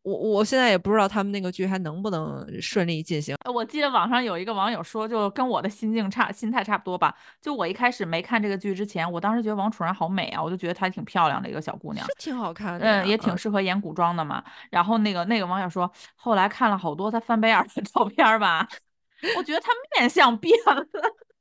[0.03, 3.35] 我我现在也不知道他们那个剧还能不能顺利进行。
[3.51, 7.15] 我记得网上有一个网友说，就跟我的心境差心态差不多吧。
[7.41, 14.43] 就我一开始没看这个剧之前，我当时觉得王楚然好美啊，我就觉得她挺漂亮的一个小姑娘，是挺好看的，嗯，也挺适合演古装的嘛。
[14.69, 18.67] 然后那个那个网友说，后来看了好多她翻白眼的 照片吧，
[19.37, 20.85] 我觉得她面相变了。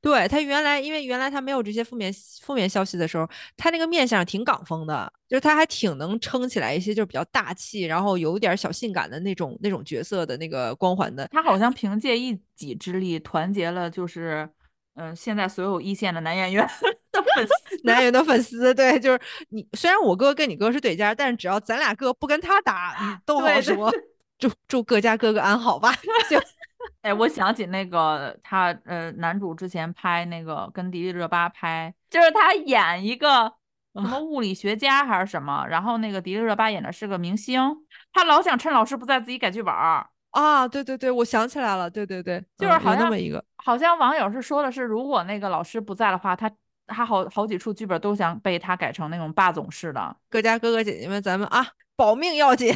[0.03, 3.27] 对他原来，因为原来他没有这些负面负面消息的时候，
[3.57, 11.29] 他那个面相挺港风的，就是他还挺能撑起来一些，就是比较大气，然后有点小性感的那种那种角色的那个光环的。
[11.29, 14.49] 他好像凭借一己之力团结了，就是
[14.97, 16.67] 嗯，现在所有一线的男演员
[17.13, 18.75] 的粉丝，男演员的粉丝。
[18.75, 23.93] 对，就是你，虽然我哥跟你哥是对家，但是只要咱俩哥不跟他打，你都好说。
[24.37, 25.95] 祝祝各家哥哥安好吧。
[26.87, 26.93] 就。
[27.03, 33.53] 哎，我想起那个他，呃，男主之前拍那个跟迪丽热巴拍，就是他演一个
[33.95, 37.61] 什么物理学家还是什么，然后那个迪丽热巴演的是个明星，
[38.13, 40.67] 他老想趁老师不在自己改剧本儿啊。
[40.69, 46.51] 对对对，我想起来了，对对对，就是好像那么一个，好像网友是说的是，如果那个老师不在的话，他
[46.87, 50.17] 他好好几处剧本都想被他改成那种霸总式的。
[50.31, 51.67] 各家哥哥姐姐们，咱们啊，
[51.97, 52.75] 保命要紧。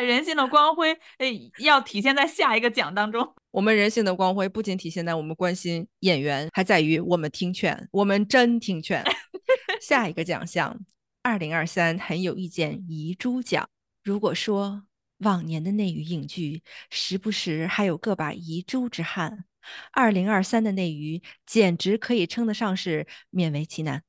[0.00, 3.34] 人性的光辉，哎，要体现在下一个奖当中。
[3.50, 9.04] 我们人性的光辉不仅体现在我们关心演员，还在于我们听劝，我们真听劝。
[9.80, 10.78] 下一个奖项，
[11.22, 13.68] 二零二三很有意见遗珠奖。
[14.02, 14.84] 如果说
[15.18, 19.44] 往年的内娱影剧时不时还有个把遗珠之憾，
[19.92, 24.02] 二零二三的内娱简直可以称得上是勉为其难。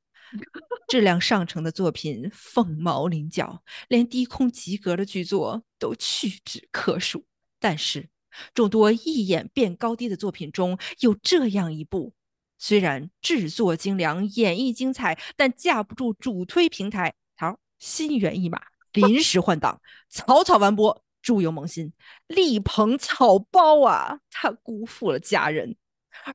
[0.87, 7.25] 质量上乘的作品凤毛麟角，连低空及格的剧作都屈指可数。
[7.59, 8.07] 但是，
[8.53, 12.13] 众多一眼辨高低的作品中有这样一部，
[12.57, 18.61] 虽然制作精良、演绎精彩，但架不住主推平台好心猿意马，
[18.93, 21.91] 临时换档，草草完播，猪油萌新，
[22.27, 24.19] 力捧草包啊！
[24.31, 25.75] 他辜负了家人。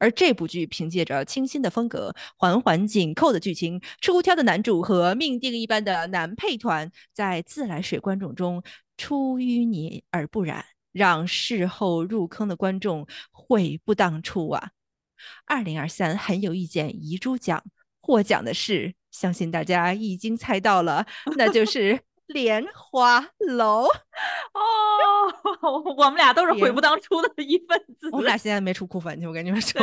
[0.00, 8.62] 而这部剧凭借着清新的风格、环环紧扣的剧情、出挑的男主和命定一般的男配团，在自来水观众中
[8.98, 14.72] 出淤泥而不染，让事后入坑的观众悔不当初啊！
[15.46, 17.64] 二零二三很有意见遗珠奖
[18.00, 21.06] 获奖的是，相信大家已经猜到了，
[21.38, 22.07] 那就是。
[22.28, 23.84] 莲花楼
[24.54, 24.60] 哦，
[25.96, 28.08] 我们俩都是悔不当初的一份子。
[28.12, 29.80] 我们俩现在没出库房去，我跟你们说。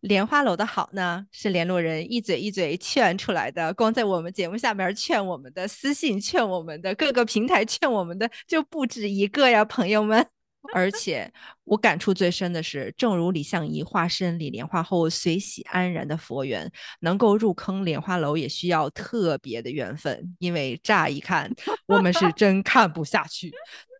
[0.00, 10.26] 莲花楼的好呢，是联络人一嘴一嘴劝出来的，光在我们节目下面劝我们的私信，劝我们的各个平台，劝我们的就不止一个呀，朋友们。
[10.74, 11.32] 而且
[11.64, 20.36] 我感触最深的是，正如李相夷化身李莲花后随喜安然的佛缘，能够入坑莲花楼也需要特别的缘分。
[20.38, 21.50] 因为乍一看，
[21.86, 23.50] 我们是真看不下去，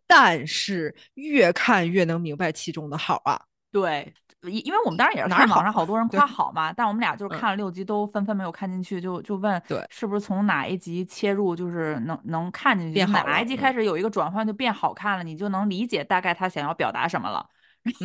[0.06, 3.40] 但是越看越能明白其中的好啊。
[3.70, 4.12] 对，
[4.42, 17.44] 因因为我们当然也是网上好多人夸好嘛，但我们俩就是嗯看了六集都纷纷没有看进去，就就问对是不是从哪一集切入就是能能看进去，哪一集开始有一个转换就变好看了，你就能理解大概他想要表达什么了。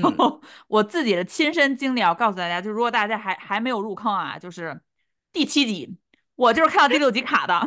[0.02, 4.82] 然嗯后我自己的亲身经历要告诉大家，就如果大家还还没有入坑啊，就是
[5.32, 5.98] 第七集，
[6.36, 7.60] 我就是看到第六集卡的，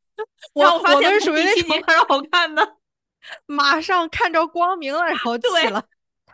[0.54, 2.76] 我我们现从第属于那种七集开始好看的。
[3.46, 5.84] 马上看着光明了，然后对起了。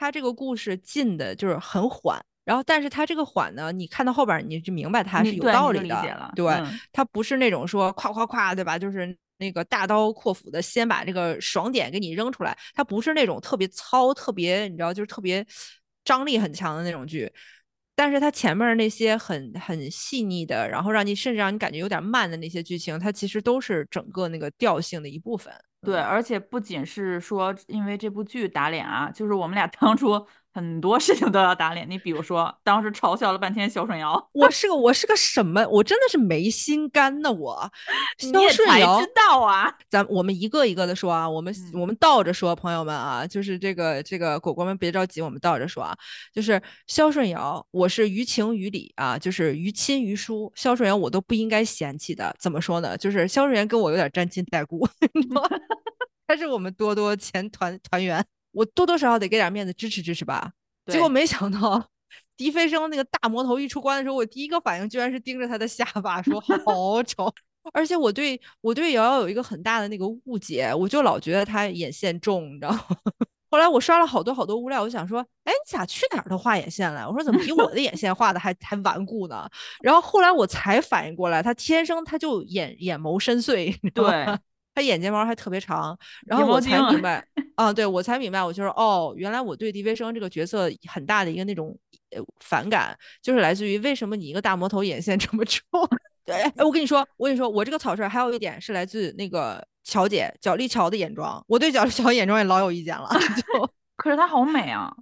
[0.02, 8.76] 他这个故事进的就是很缓，然后但是他这个缓呢，你看到后边你就明白他是有道理的，对，嗯他不是那种说夸夸夸，对吧？
[8.76, 15.46] 就是那个大刀阔斧的先把这个爽点给你扔出来，他不是那种特别糙、特别你知道就是特别
[16.04, 17.32] 张力很强的那种剧。
[17.94, 25.54] 但是它前面那些很很细腻的，然后让你甚至让你感觉有点慢的那些剧情，它其实都是整个那个调性的一部分。
[25.84, 26.04] 对，嗯。
[26.04, 31.88] 而且不仅是说因为这部剧打脸啊，就是我们俩 当初很多事情都要打脸。
[31.88, 35.66] 你比如说，当时嘲笑了半天肖顺尧，我是个我是个什么？
[35.68, 37.32] 我真的是没心肝呢！
[37.32, 37.70] 我
[38.20, 39.74] 你肖顺尧知，道啊。
[39.88, 45.96] 咱我们一个一个的说啊，我们嗯我们倒着说，朋友们啊，就是这个这个果果们别着急，我们倒着说啊，
[46.32, 52.34] 就是肖顺尧，我是于情于理啊，就是于亲于疏，肖顺尧我都不应该嫌弃的。
[52.38, 52.96] 怎么说呢？
[52.98, 55.48] 就是肖顺尧跟我有点沾亲带故， 你知道吗
[56.28, 60.52] 他是我们多多前团团员，我多多少少得给点面子支持支持吧。
[60.86, 61.84] 结果没想到，
[62.36, 67.32] 迪飞升那个大魔头一出关的时候，我第一个反应居然是盯着他的下巴， 说好丑。
[67.72, 72.84] 而且我对我对瑶瑶有一个很大的那个误解，我就老觉得她眼线重，你知道吗？
[73.48, 77.06] 后来我刷了好多好多物料，我想说，哎，你咋去哪儿都画眼线了？
[77.08, 79.48] 我说怎么比我的眼线画的还还顽固呢？
[79.80, 84.26] 然后后来我才反应过来，她天生她就眼眼眸深邃，对，
[84.74, 85.96] 他眼睫毛还特别长，
[86.26, 87.24] 然后我才明白，
[87.56, 91.76] 啊，对我才明白，我就是哦，原来我对狄飞生这个角色很大的一个那种
[92.10, 95.62] 呃反感，就是来自于为什么你一个大魔头眼线这么 重？
[96.24, 103.70] 对，哎，我跟你说，我跟你说，我这个草率还有一点是来自那个乔姐角力乔的眼妆，我对角力乔眼妆也老有意见了， 就。
[103.96, 104.92] 可是她好美啊，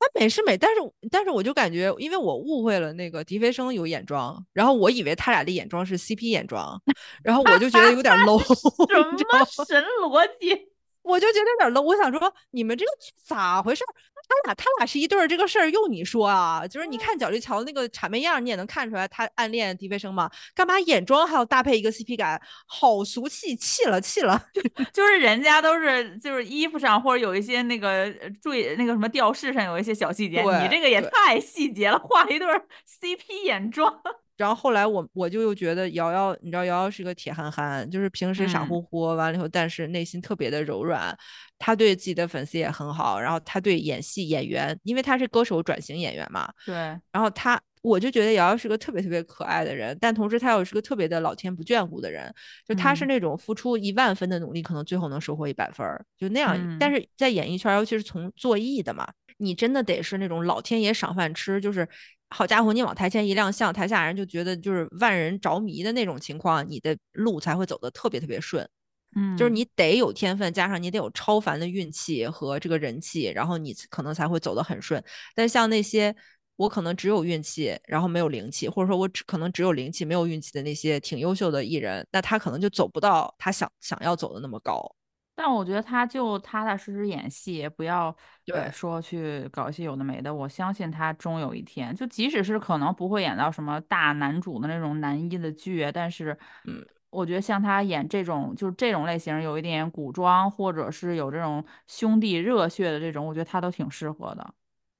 [0.00, 0.80] 它美是美，但是
[1.10, 6.80] 但是我就感觉，因为我误会了那个迪飞生有眼妆，然后我以为他俩的眼妆是 CP 眼妆，
[7.22, 10.68] 然后我就觉得有点 low，什么神逻辑？
[11.08, 11.80] 我就觉得有点 low。
[11.82, 13.90] 我想说，你们这个剧咋回事儿？
[14.28, 16.66] 他俩他俩是一对儿，这个事儿用你说啊？
[16.68, 20.30] 就是你看角力乔那个谄媚样儿，你也能看出来他暗恋狄飞生吗？
[20.54, 22.38] 干嘛眼妆还要搭配一个 CP 感？
[22.66, 24.38] 好俗气，气了气了！
[24.92, 27.88] 就是人家都是就是衣服上或者有一些那个
[28.20, 34.02] 呃注意那个什么吊饰上有一些小细节，你这个也太细节了，画一对儿 CP 眼妆。
[34.38, 41.14] 然后后来我我就又觉得瑶瑶，你知道瑶瑶是个铁憨憨，就是平时傻嗯乎乎，完了以后，但是内心特别的柔软。
[41.58, 46.74] 她对自己的粉丝也很好，然后她对演戏演员，因为她是歌手转型演员嘛，对，
[47.10, 52.32] 然后她我就觉得瑶瑶是个特别特别可爱的人，但同时她又是个特别的老天不眷顾的人，
[52.64, 56.56] 就她是嗯那种付出一万分的努力，可能最后能收获一百分儿，就那样。
[56.78, 59.08] 但嗯是在演艺圈，尤其是从做艺的嘛，
[59.38, 61.88] 你真的得是那种老天爷赏饭吃，就是
[62.30, 68.68] 好家伙，你往台前一亮相，台下人就觉得就是万人着迷的那种情况，你的路才会走得特别特别顺。
[69.16, 75.02] 嗯，就是你得有天分，加上你得有超凡的运气和这个人气，然后你可能才会走得很顺。
[75.34, 76.14] 但像那些
[76.56, 84.94] 我可能只有运气，然后没有灵气，或者说我只可能只有灵气没有运气的那些挺优秀的艺人，那他可能就走不到他想想要走的那么高。
[85.40, 88.14] 但我觉得他就踏踏实实演戏，不要
[88.44, 88.56] 对。
[88.56, 90.34] 呃说去搞一些有的没的。
[90.34, 96.36] 我相信他终有一天，就即使是可能不会演到什么大男主的那种男一的剧，但是，
[96.66, 104.54] 嗯，我觉得像他演这种就是这种类型，有一点古装或者是有这种兄弟热血的这种，我觉得他都挺适合的。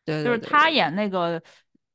[0.04, 1.42] 对就是他演那个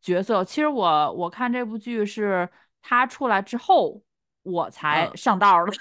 [0.01, 2.49] 角色，其实我我看这部剧是
[2.81, 4.03] 他出来之后，
[4.43, 5.17] 我才嗯。
[5.17, 5.73] 上道儿的，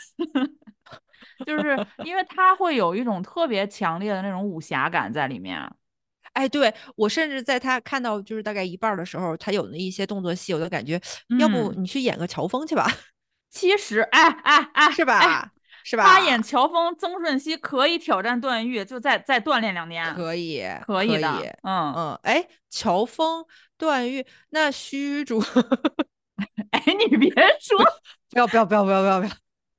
[1.46, 5.58] 就是因为他会有一种特别强烈的那种武侠感在里面。
[6.34, 11.00] 哎，对我甚至在他看到就是大概一半儿的时候，他有那一些动作戏，我就感觉，
[11.38, 12.86] 要不嗯你去演个乔峰去吧，
[13.50, 15.52] 其实，哎哎哎，是哎吧？
[15.84, 16.04] 是吧？
[16.04, 21.28] 他演乔峰、曾舜晞可以挑战段誉，就再再锻炼两年，可以，可以的。
[21.64, 23.44] 嗯，嗯，哎，乔峰、
[23.76, 25.42] 段誉，那虚竹，
[26.70, 27.76] 哎，你别说，
[28.30, 29.32] 不要不要不要不要不要不要！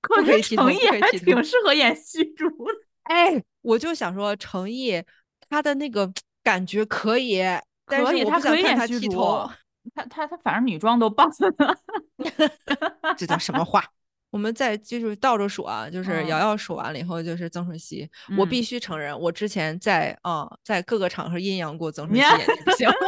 [0.03, 2.73] 可是剃头不程毅还挺适合演虚竹的。
[3.03, 5.01] 哎，我就想说，成毅
[5.49, 6.11] 他的那个
[6.43, 7.41] 感觉可以，
[7.85, 9.51] 但可以，是我他可以不想看他演虚竹剃头，，
[9.95, 11.29] 他他他反正女装都棒。
[13.17, 13.83] 这叫什么话？
[14.29, 18.09] 我们再就是倒着数啊，就是嗯瑶瑶数完了以后就是曾舜晞。
[18.37, 22.89] 我嗯必须承认，我之前在啊、在各个场合阴阳过曾舜晞不行。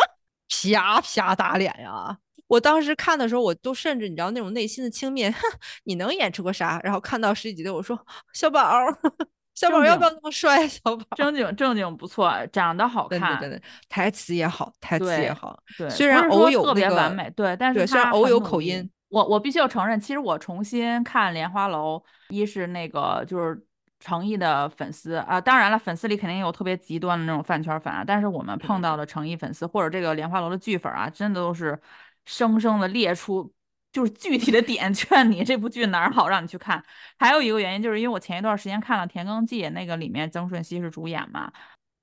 [0.48, 2.16] 啪啪打脸呀！
[2.48, 5.40] 我当时看的时候，我都甚至你知道那种内心的轻蔑，哼，
[5.86, 6.80] 你能演出个啥？
[6.84, 8.00] 然后看到十几集的，我说
[8.34, 8.96] 小宝儿，
[9.56, 10.68] 小宝要不要那么帅？
[10.68, 15.58] 小宝正经正经不错，长得好看，台词也好，台词也好。
[15.78, 21.98] 对，虽然偶有特别完美，对，但是虽然他偶有口音我我必须要承认，其实我重新看《莲花楼》，
[22.36, 23.66] 一是那个就是
[24.00, 31.80] 诚意的粉丝啊、当然了，粉丝里肯定有特别极端的那种饭圈粉啊，但是我们碰嗯到的诚意粉丝或者这个莲花楼的剧粉啊，真的都是
[32.26, 33.54] 生生的列出。
[33.92, 36.84] 就是具体的点 劝你这部剧哪儿好让你去看，
[37.18, 41.50] 还有一个原因就是因为我前一段时间看了《田耕记》，那个里面曾舜晞是主演嘛，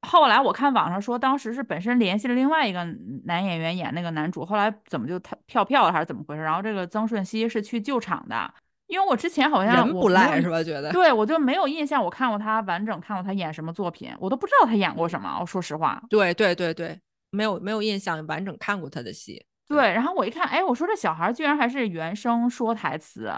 [0.08, 2.82] 后来我看网上说，当时是本身联系了另外一个
[3.26, 6.40] 男演员演那个男主，后来怎么就他跳票了还是怎么回事？
[6.40, 8.54] 然后这个曾舜晞是去救场的，
[8.86, 10.62] 因为我之前好像人不赖是吧？
[10.62, 15.36] 觉得对我就没有印象，我看过他完整看过他演什么作品，我都不知道他演过什么。
[15.38, 16.98] 我说实话，对对对对，
[17.32, 19.44] 没有没有印象完整看过他的戏。
[19.72, 23.32] 对，然后我一看，哎，我说这小孩居然还是原声说台词，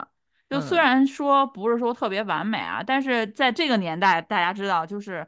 [0.51, 5.27] 就虽嗯然说不是说特别完美啊，但是在这个年代，大家知道，就是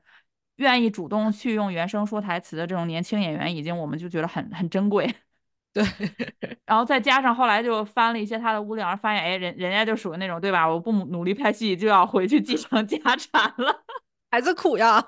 [0.56, 5.12] 愿意主动去用原声说台词的这种年轻演员，已经我们就觉得很很珍贵。
[5.72, 5.84] 对，
[6.64, 10.66] 然后再加上后来就翻了一些他的物料，发现哎，人人家就属于那种对吧？
[10.66, 13.84] 我不努力拍戏就要回去继承家产了。
[14.30, 15.02] 孩子苦呀，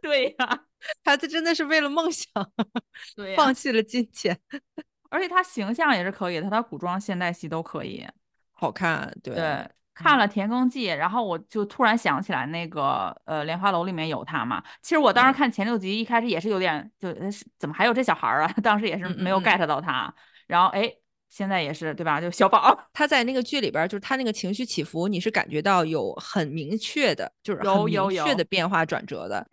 [0.00, 0.64] 对呀、
[1.04, 2.26] 孩子真的是为了梦想
[3.36, 4.38] 放弃了金钱。
[5.12, 8.06] 而且他形象也是可以的，他古装现代戏都可以。
[8.50, 14.62] 好看，对对，看了《田耕记》，然后我就突然想起来那个呃《莲花楼》里面有他嘛。
[14.80, 17.14] 其实我当时嗯看前六集，一开始也是有点就
[17.58, 18.52] 怎么还有这小孩儿啊？
[18.62, 20.12] 当时也是没有 get 到他。
[20.46, 20.90] 然后哎，
[21.28, 22.20] 现在也是对吧？
[22.20, 29.46] 就小宝他在那个剧里边儿，就是他那个情绪起伏，你是感觉到有很明确的，就是有有明确有的变化转折的。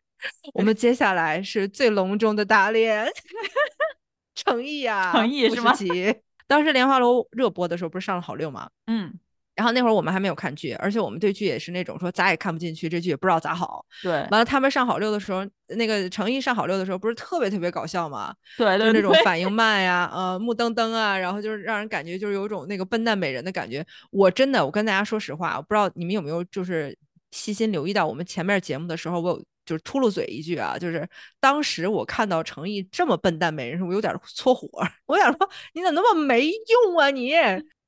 [0.53, 3.07] 我们接下来是最隆重的打脸，
[4.35, 5.73] 诚意呀，诚意是吗
[6.47, 8.69] 当时《莲花楼》热播的时候，不是上了好六吗？
[8.88, 9.14] 嗯，
[9.56, 13.85] 然后那会儿我们还没有看剧，而且我们对剧也是那种说咋也看不进去，这剧也不知道咋好。
[14.01, 18.34] 对完了，他们上好六的时候，那个诚意上好六的时候，不是特别特别搞笑吗？
[18.57, 23.85] 对对就是那种 反应慢呀，呃，木登登啊，然后就是让人感觉就是有一种那个笨蛋美人的感觉。
[24.10, 26.97] 我真的，我跟大家说实话，我不知道你们有没有就是
[27.30, 31.08] 细心留意到我们前面节目的时候，我有就是秃噜嘴一句啊，就是
[31.40, 34.68] 当时我看到程毅这么笨蛋美人时，我有点搓火，
[35.06, 37.34] 我想说你怎么那么没用啊你？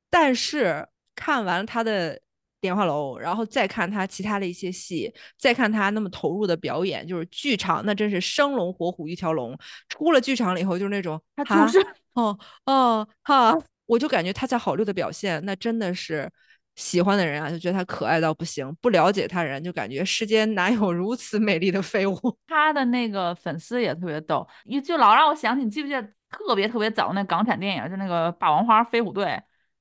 [0.09, 2.21] 但是看完他的。
[2.61, 9.57] 莲花楼，然后再看他其他的一些戏，再看他那么投入的表演，就是剧场那真是生龙活虎一条龙。
[9.89, 11.83] 出了剧场了以后，就是那种他就是
[12.13, 16.29] 哦哦哈，我就感觉他在好六的表现，那真的是
[16.81, 22.17] 喜欢的人啊，就觉得他可爱到不行；不了解他人，就感觉世间哪有如此美丽的废物。
[22.47, 29.25] 他的那个粉丝也特别逗，一就老让我想起，你记不记得特别特别早那港产电影，就那个《霸王花飞虎队》。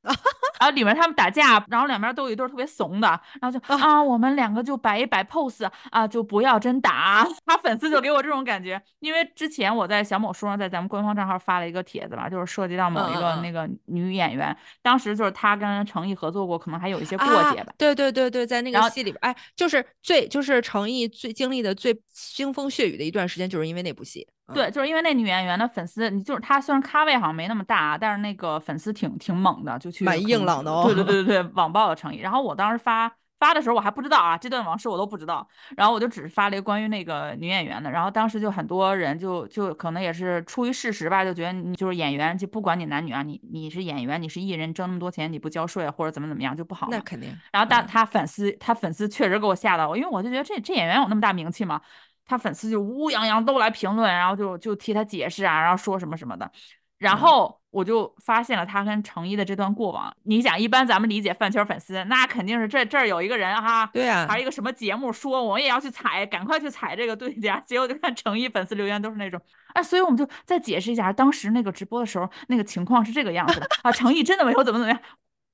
[0.03, 3.09] 然后里面他们打架，然后两边都有一对特别怂的，
[3.41, 7.27] 然后就啊，我们两个就摆一摆 pose 啊，就不要真打。
[7.47, 17.75] 他粉丝就给我这种感觉，因为之前我在小某书上，在咱们官方账号发了一个帖子嘛，就是涉及到某一个那个女演员，当时就是她跟程毅合作过，可能还有一些过节吧啊。
[17.79, 24.29] 对对对对，在那个戏里边，哎，就是最就是程毅最经历的最腥风血雨的一段时间，就是因为那部戏。
[24.51, 32.19] 嗯对，就是因为那女演员的粉丝，你就是她虽然咖位好像没那么大，啊但是那个粉丝挺挺猛的，就去蛮硬朗的哦对对对 对对，网暴的诚意。
[32.19, 35.47] 然后我当时发发的时候我还不知道啊，这段往事我都不知道。
[35.77, 46.89] 然后我就只是发了一个关于那个女演员的，然后当时就很多人就就可能也是出于事实吧，就觉得你就是演员，就不管你男女啊，你你是演员，你是艺人，挣那么多钱你不交税或者怎么怎么样就不好。
[46.91, 47.35] 那肯定。
[47.51, 51.81] 然后但嗯他粉丝，他粉丝确实给我吓到我，因为我就觉得这这演员有那么大名气吗？
[52.31, 56.49] 他粉丝就乌泱泱都来评论，然后就就替他解释啊，然后说什么什么的。
[56.97, 60.15] 然嗯后我就发现了他跟成一的这段过往。
[60.25, 67.59] 你想，一般咱们理解饭圈粉丝，那肯定是这这儿有一个人哈，对啊还是一个什么节目说我也要去踩，赶快去踩这个对家。
[67.67, 69.41] 结果就看成一粉丝留言都是那种，
[69.75, 75.01] 哎，所以我们就再解释一下，当时那个直播的时候那个情况是这个样子的啊，成毅真的没有怎么怎么样。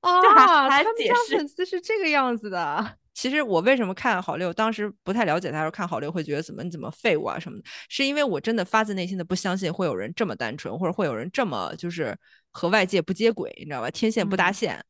[0.01, 2.97] 啊，还他们家解释粉丝是这个样子的。
[3.17, 12.15] 其实我为什么看好六，当时不太了解他，时候看好六会觉得怎么你怎么废物啊什么的，是因为我真的发自内心的不相信会有人这么单纯，或者会有人这么就是
[12.51, 13.89] 和外界不接轨，你知道吧？
[13.89, 14.85] 天线不搭嗯线。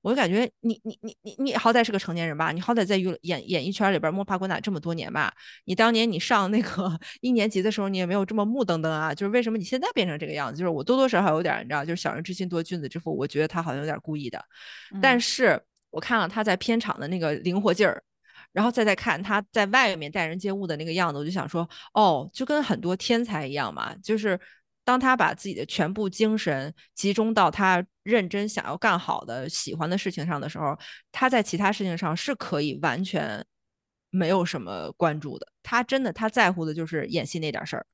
[0.00, 5.34] 我就感觉你你你你你好歹是个成年人吧，你好歹在娱乐演演艺圈里边摸爬滚打这么多年吧，
[5.64, 10.58] 你当年你上那个 一年级的时候，你也没有这么木登登啊，就是为什么你现在变成这个样子？
[10.58, 14.40] 就是我多多少少有点，你知道，就是小人之心夺君子之腹，我觉得他好像有点故意的。
[15.00, 15.60] 但嗯是
[15.92, 18.02] 我看了他在片场的那个灵活劲儿，
[18.50, 24.40] 然后再再看他在外面待人接物的那个样子，我就想说，哦，就跟很多天才一样嘛，就是
[24.84, 30.76] 当他把自己的全部精神集中到他认真想要干好的、喜欢的事情上的时候，
[31.12, 33.44] 他在其他事情上是可以完全
[34.10, 35.46] 没有什么关注的。
[35.62, 37.86] 他真的他在乎的就是演戏那点事儿。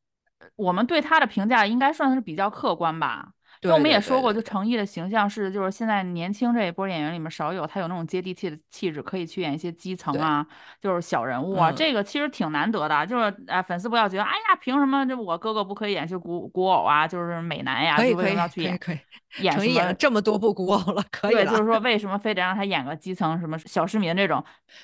[0.57, 3.33] 我们对他的评价应该算是比较客观吧。
[3.61, 10.47] 对，我们也说过，就成毅的形象是，就是现在年轻这一波演员里面少有，他有那种接地气的气质，可以去演一些基层啊，
[10.81, 13.05] 就是小人物啊，这个其实挺难得的。
[13.07, 17.07] 就是啊，粉丝不要觉得，哎呀，凭什么这我哥哥不可以演些古古偶啊？
[17.09, 18.99] 就是美男呀，就为什么要去演可以，
[19.41, 24.43] 演成毅演了这么多部古偶了，可以了对，就是说 为什么非得让他演个基层什么小市民这种？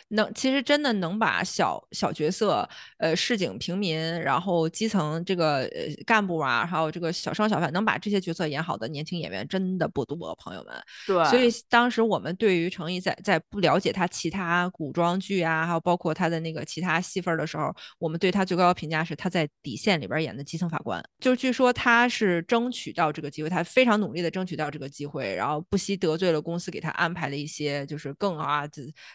[0.09, 2.69] 能其实真的能把小小角色，
[2.99, 9.47] 呃，市井平民，然后基层这个呃干部啊，还有这个小商小贩，能把这些角色演好的年轻演员。
[9.47, 10.75] 真的不多，朋友们。
[11.07, 21.03] 对，所以当时我们对于成毅在在不了解他其他古装剧啊，还有包括他的那个其他戏份的时候，我们对他最高的评价是他在底线里边演的基层法官。
[21.21, 28.69] 就据说他是争取到这个机会，他非常努力的争取到这个机会，然后不惜得罪了公司给他安排了一些就是更啊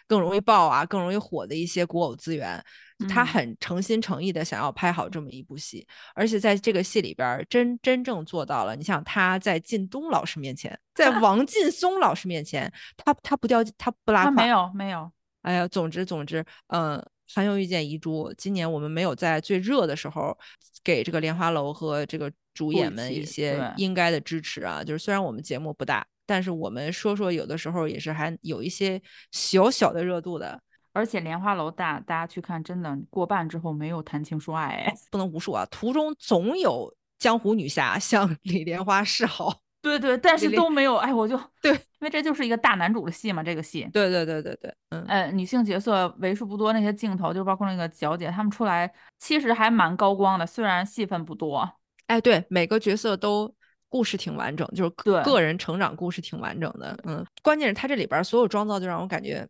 [0.07, 2.63] 更容易爆啊更容易火的一些古偶资源。
[3.07, 8.75] 他很诚心诚意的想要拍好这么一部戏，而且在这个戏里边真真正做到了。
[8.75, 15.09] 你想他在靳东老师面前，在王劲松老师面前，他他不掉他不拉胯，没有没有。
[15.43, 17.01] 哎呀，总之总之，嗯，
[17.33, 18.33] 韩有遇见遗珠。
[18.37, 20.37] 今年我们没有在最热的时候
[20.83, 24.83] 给这个莲花楼和这个主演们一些应该的支持啊。
[24.83, 29.01] 就是虽然我们节目不大，但是我们说说有的时候也是还有一些
[29.31, 30.61] 小小的热度的。
[30.91, 51.69] 而且莲花楼大，大家去看，真的过半之后没有谈情说爱，哎，不能无数啊，途中总有江湖女侠向李莲花示好，对对，但是都没有，哎，我就对，因为这就是一个大男主的戏嘛，这个戏，对对对对对，嗯，呃，女性角色为数不多，那些镜头就包括那个娇姐她们出来，其实还蛮高光的，虽然戏份不多，
[52.07, 53.53] 哎，对，每个角色都
[53.87, 54.89] 故事挺完整，就是
[55.23, 59.47] 个人成长故事挺完整的，嗯，关键是他这里边所有妆造就让我感觉。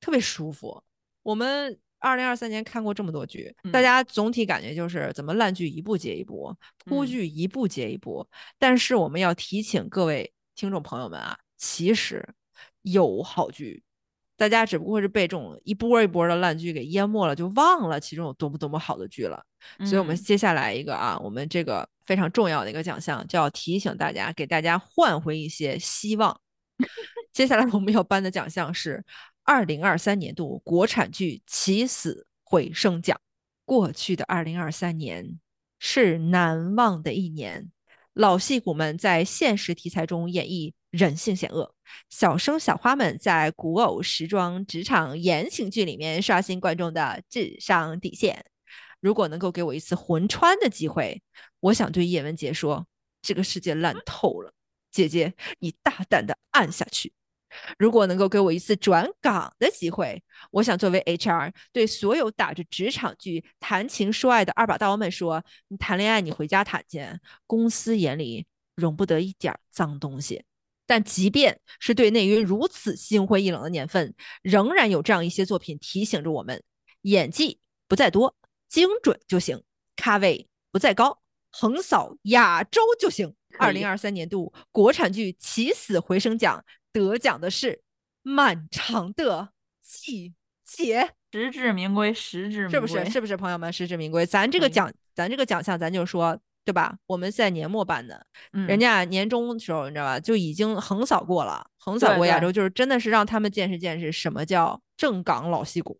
[0.00, 0.82] 特别舒服。
[1.22, 6.54] 我们二零二三年看过这么多剧，大家总体感觉就是怎么烂剧一部接一部，
[6.84, 8.28] 铺剧一部接一部。
[8.58, 12.22] 但是我们要提醒各位听众朋友们啊，其实
[12.82, 13.82] 有好剧，
[14.36, 19.42] 大家只不过是被这种一波一波的烂剧给淹没了，就忘了其中有多么多么好的剧了。
[19.86, 26.38] 所以，我们接下来一个啊，我们这个非常重要的一个奖项，就要提醒大家，给大家换回一些希望。
[27.32, 29.02] 接下来我们要颁的奖项是。
[29.44, 33.20] 二零二三年度国产剧起死回生奖。
[33.66, 35.38] 过去的二零二三年
[35.78, 37.70] 是难忘的一年，
[38.12, 41.74] 老戏骨们在现实题材中演绎人性险恶，
[42.10, 48.44] 小生小花们在古偶时装职场言情剧里面刷新观众的智商底线。
[49.00, 51.22] 如果能够给我一次魂穿的机会，
[51.60, 52.86] 我想对叶文洁说
[53.20, 54.52] ：“这个世界烂透了，
[54.90, 57.12] 姐姐，你大胆的按下去。”
[57.78, 70.44] 如果能够给我一次转岗的机会，我想作为 HR 对所有打着职场剧谈情说爱的二把刀们说：你谈恋爱，你回家谈去，公司眼里容不得一点脏东西。
[70.86, 76.62] 但即便是对内娱如此心灰意冷的年份，仍然有这样一些作品提醒着我们：
[77.02, 77.58] 演技
[77.88, 78.36] 不在多，
[78.68, 79.60] 精准就行；
[79.96, 83.34] 咖位不在高，横扫亚洲就行。
[83.56, 86.64] 二零二三年度国产剧起死回生奖。
[86.94, 87.72] 得奖的是
[88.22, 89.50] 《漫长的
[89.82, 90.32] 季
[90.64, 91.02] 节》，
[91.32, 93.10] 实至名归，实至名归，是不是？
[93.10, 94.24] 是不是，朋友们，实至名归？
[94.24, 96.96] 咱这个奖，咱这个奖项，咱就说，对吧？
[97.06, 105.98] 我们现在年末办的，人家年终的时候，你知道吧，就已经横扫过了，横扫过亚洲，就是真的是让他们见识见识什么叫正港老戏骨。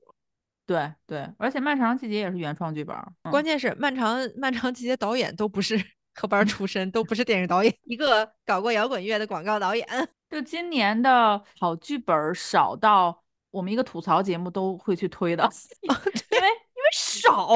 [0.64, 2.96] 对对，而且《漫长季节》也是原创剧本，
[3.30, 5.76] 关键是《漫长漫长季节》导演都不是
[6.15, 9.86] 科班出身，都不是电影导演，一个搞过摇滚乐的广告导演。
[10.31, 15.49] 就今年的好剧本少到我们一个吐槽节目都会去推的，
[15.82, 15.97] 因为
[16.31, 16.49] 因为
[16.93, 17.49] 少，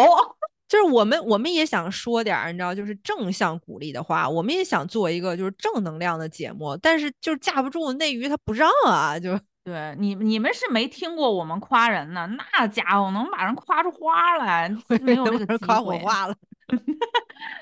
[0.69, 14.69] 就是我们我们也想说点儿，你知道，就是正向鼓励的话，我们也想做一个就是正能量的节目，但是就是架不住内娱他不让啊，就对你你们是没听过我们夸人呢，那家伙能把人夸出花来，
[15.03, 16.35] 没有这个夸火花了。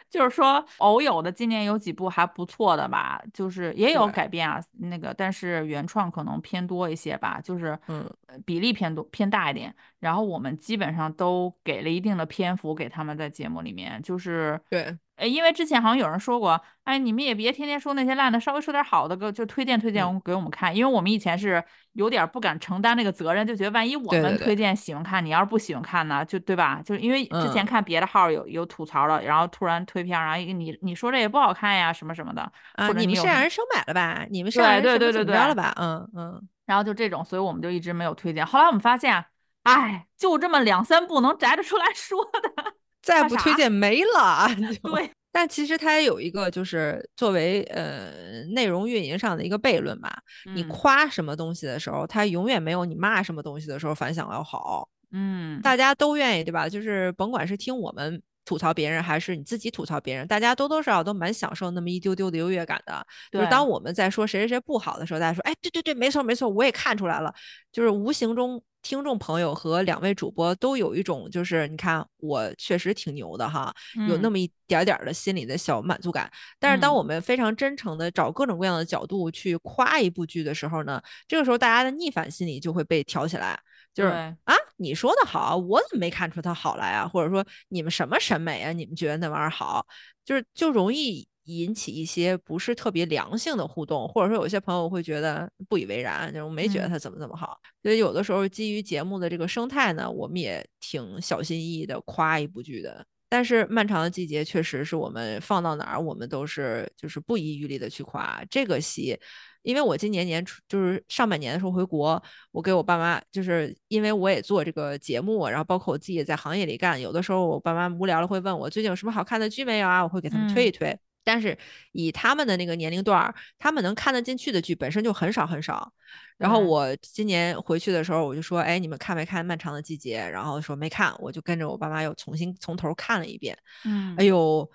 [0.08, 8.08] 就是说，偶有的今年有几部还不错的吧，就是也有改编啊，那个但是原创可能偏多一些吧，就是嗯。
[8.44, 9.74] 比例偏多偏大一点。
[9.98, 20.74] 然后我们基本上都给了一定的篇幅给他们在节目里面，就是对呃，因为之前好像有人说过，哎，你们也别天天说那些烂的，稍微说点好的，给就推荐推荐嗯给我们看。
[20.76, 21.62] 因为我们以前是
[21.92, 26.82] 有点不敢承担那个责任，就觉得万一我们推荐喜欢看，你要是不喜欢看呢，就对吧？
[26.84, 32.42] 就因为之前嗯看别的号有有吐槽了，然后突然推片，然后你你说这也不好看呀，什么什么的，
[32.74, 34.26] 啊，你们是让人收买了吧？
[34.30, 35.72] 你们是让人什么对对对对怎么着了吧？
[35.76, 38.44] 嗯嗯，然后就这种，所以我们就一直没有推荐。
[38.44, 39.24] 后来我们发现，
[39.62, 42.74] 哎，就这么两三部能摘得出来说的，
[43.06, 44.48] 再不推荐没了。
[44.82, 50.18] 就对，但其实它也有一个，就是作为呃内容运营上的一个悖论吧。
[50.54, 54.88] 你嗯夸什么东西的时候，它永远没有你骂什么东西的时候反响要好。
[55.12, 56.68] 嗯，大家都愿意，对吧？
[56.68, 63.06] 就是甭管是听我们吐槽别人，还是你自己吐槽别人，大家多多少少都蛮享受那么一丢丢的优越感的。
[63.30, 67.32] 就是当我们在说谁谁谁不好的时候，大家说，哎，对对对，没错没错，我也看出来了。
[67.72, 73.74] 就是无形中，听众朋友和两位主播都有一种，就是你看我确实挺牛的哈，
[74.08, 76.30] 有那嗯么一点点儿的心里的小满足感。
[76.60, 83.58] 但是当嗯我们非常真诚的找各种各样的角度去夸一部剧的时候呢，这个时候大家的逆反心理就会被挑起来。
[83.92, 84.10] 就是
[84.44, 87.08] 啊，你说的好，我怎么没看出它好来啊？
[87.08, 88.70] 或者说你们什么审美啊？
[88.70, 89.84] 你们觉得那玩意儿好，
[90.24, 97.58] 就是就容易引起一些不是特别良性的互动，或者说有些朋友会觉得不以为然，就是我没觉得嗯它怎么怎么好。
[97.82, 103.06] 所以有的时候基于节目的这个生态呢，我们也挺小心翼翼的夸一部剧的。
[103.28, 109.18] 但是《漫长的季节》确实是我们放到哪儿，我们都是就是不遗余力的去夸这个戏。
[109.62, 120.96] 因为我今年年初就是上半年的时候回国，我给我爸妈，就是因为我也做这个节目，然后包括我自己也在行业里干，有的时候我爸妈无聊了会问我最近有什么好看的剧没有啊，我会给他们推一推。
[121.26, 121.58] 但是
[121.90, 125.92] 以他们的那个年龄段儿，他们能看得进去的剧本身就很少很少。
[126.38, 130.22] 然后我今年回去的时候，我就说，哎，你们看没看《漫长的季节》？
[130.28, 133.58] 然后说没看，我就跟着我爸妈又重新从头看了一遍。
[133.84, 134.70] 嗯，哎呦，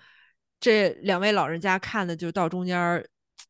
[0.60, 3.02] 这两位老人家看的就到中间儿，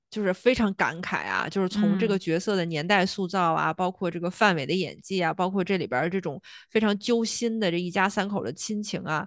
[0.08, 9.26] 就是非常感慨啊，就是从这个嗯角色的年代塑造啊，包括这个范伟的演技啊，包括这里边儿这种非常揪心的这一家三口的亲情啊，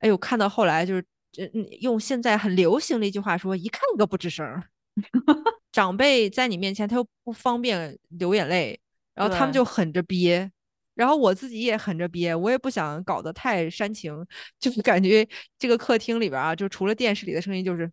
[0.00, 4.62] 哎呦，看到后来就是，这嗯用现在很流行的一句话说，一看你都不吱声儿。
[5.72, 8.78] 长辈在你面前，他又不方便流眼泪，
[9.14, 10.52] 然后他们就狠着憋。
[10.94, 14.14] 然后我自己也狠着憋，我也不想搞得太煽情，
[14.60, 15.26] 就是感觉
[15.58, 17.90] 这个客厅里边啊，就除了电视里的声音，就是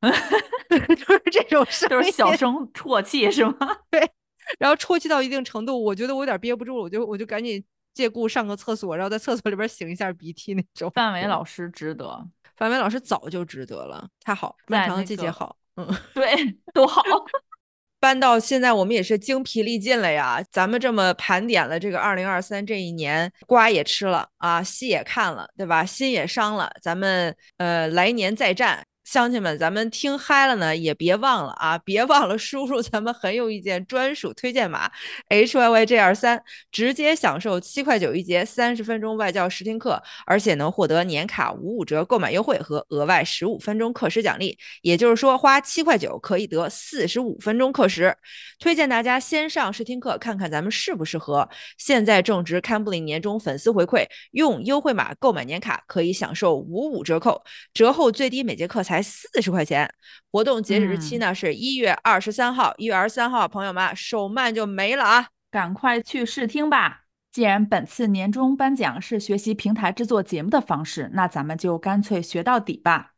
[0.68, 3.56] 就是这种声音，就是小声啜泣是吗？
[3.88, 4.10] 对
[4.58, 7.64] 然后啜泣到一定程度，我觉得我有点憋不住了，我就我就赶紧
[7.94, 10.90] 借故上个厕所，然后在厕所里边擤一下鼻涕那种。
[10.92, 15.86] 范伟老师值得，范伟老师早就值得了，太好，漫长的季节好，嗯。
[16.14, 16.34] 对，
[16.72, 17.02] 多好。
[17.98, 20.42] 搬到现在，我们也是精疲力尽了呀。
[20.50, 25.84] 咱们这么盘点了这个二零二三这一年，瓜也吃了啊，戏也看了，对吧？
[25.84, 26.68] 心也伤了。
[26.82, 28.84] 咱们呃，来年再战。
[29.12, 34.90] 乡亲们，咱们听嗨了呢，也别忘了啊，别忘了输入咱们很有意见专属推荐码
[35.28, 44.56] H Y Y J 二三，直接享受七块九一节三十分钟外教试听课，而且能获得年卡五五折购买优惠和额外十五分钟课时奖励。
[44.80, 48.16] 也就是说，花七块九可以得四十五分钟课时。
[48.58, 51.46] 推荐大家先上试听课，看看咱们适不适合。
[51.76, 57.44] 现在正值堪布林年终粉丝回馈，用优惠码购买年卡可以享受五五折扣，
[57.74, 59.92] 折后最低每节课才四十块钱。
[60.30, 65.26] 活动截止日期呢、是一月二十三号，一月二十三号，朋友们手慢就没了啊！
[65.50, 67.00] 赶快去试听吧！
[67.30, 73.10] 既然本次年终颁奖是学习平台制作节目的方式，那咱们就干脆学到底吧。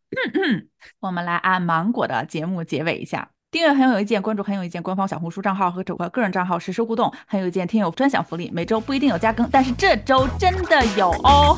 [1.01, 3.31] 我们来按芒果的节目结尾一下。
[3.51, 7.13] 订阅很有意见，关注很有意见官方小红书账号和整个个人账号实时互动。
[7.27, 11.57] 很有意见听友专享福利，每周不一定有加更，但是这周真的有哦。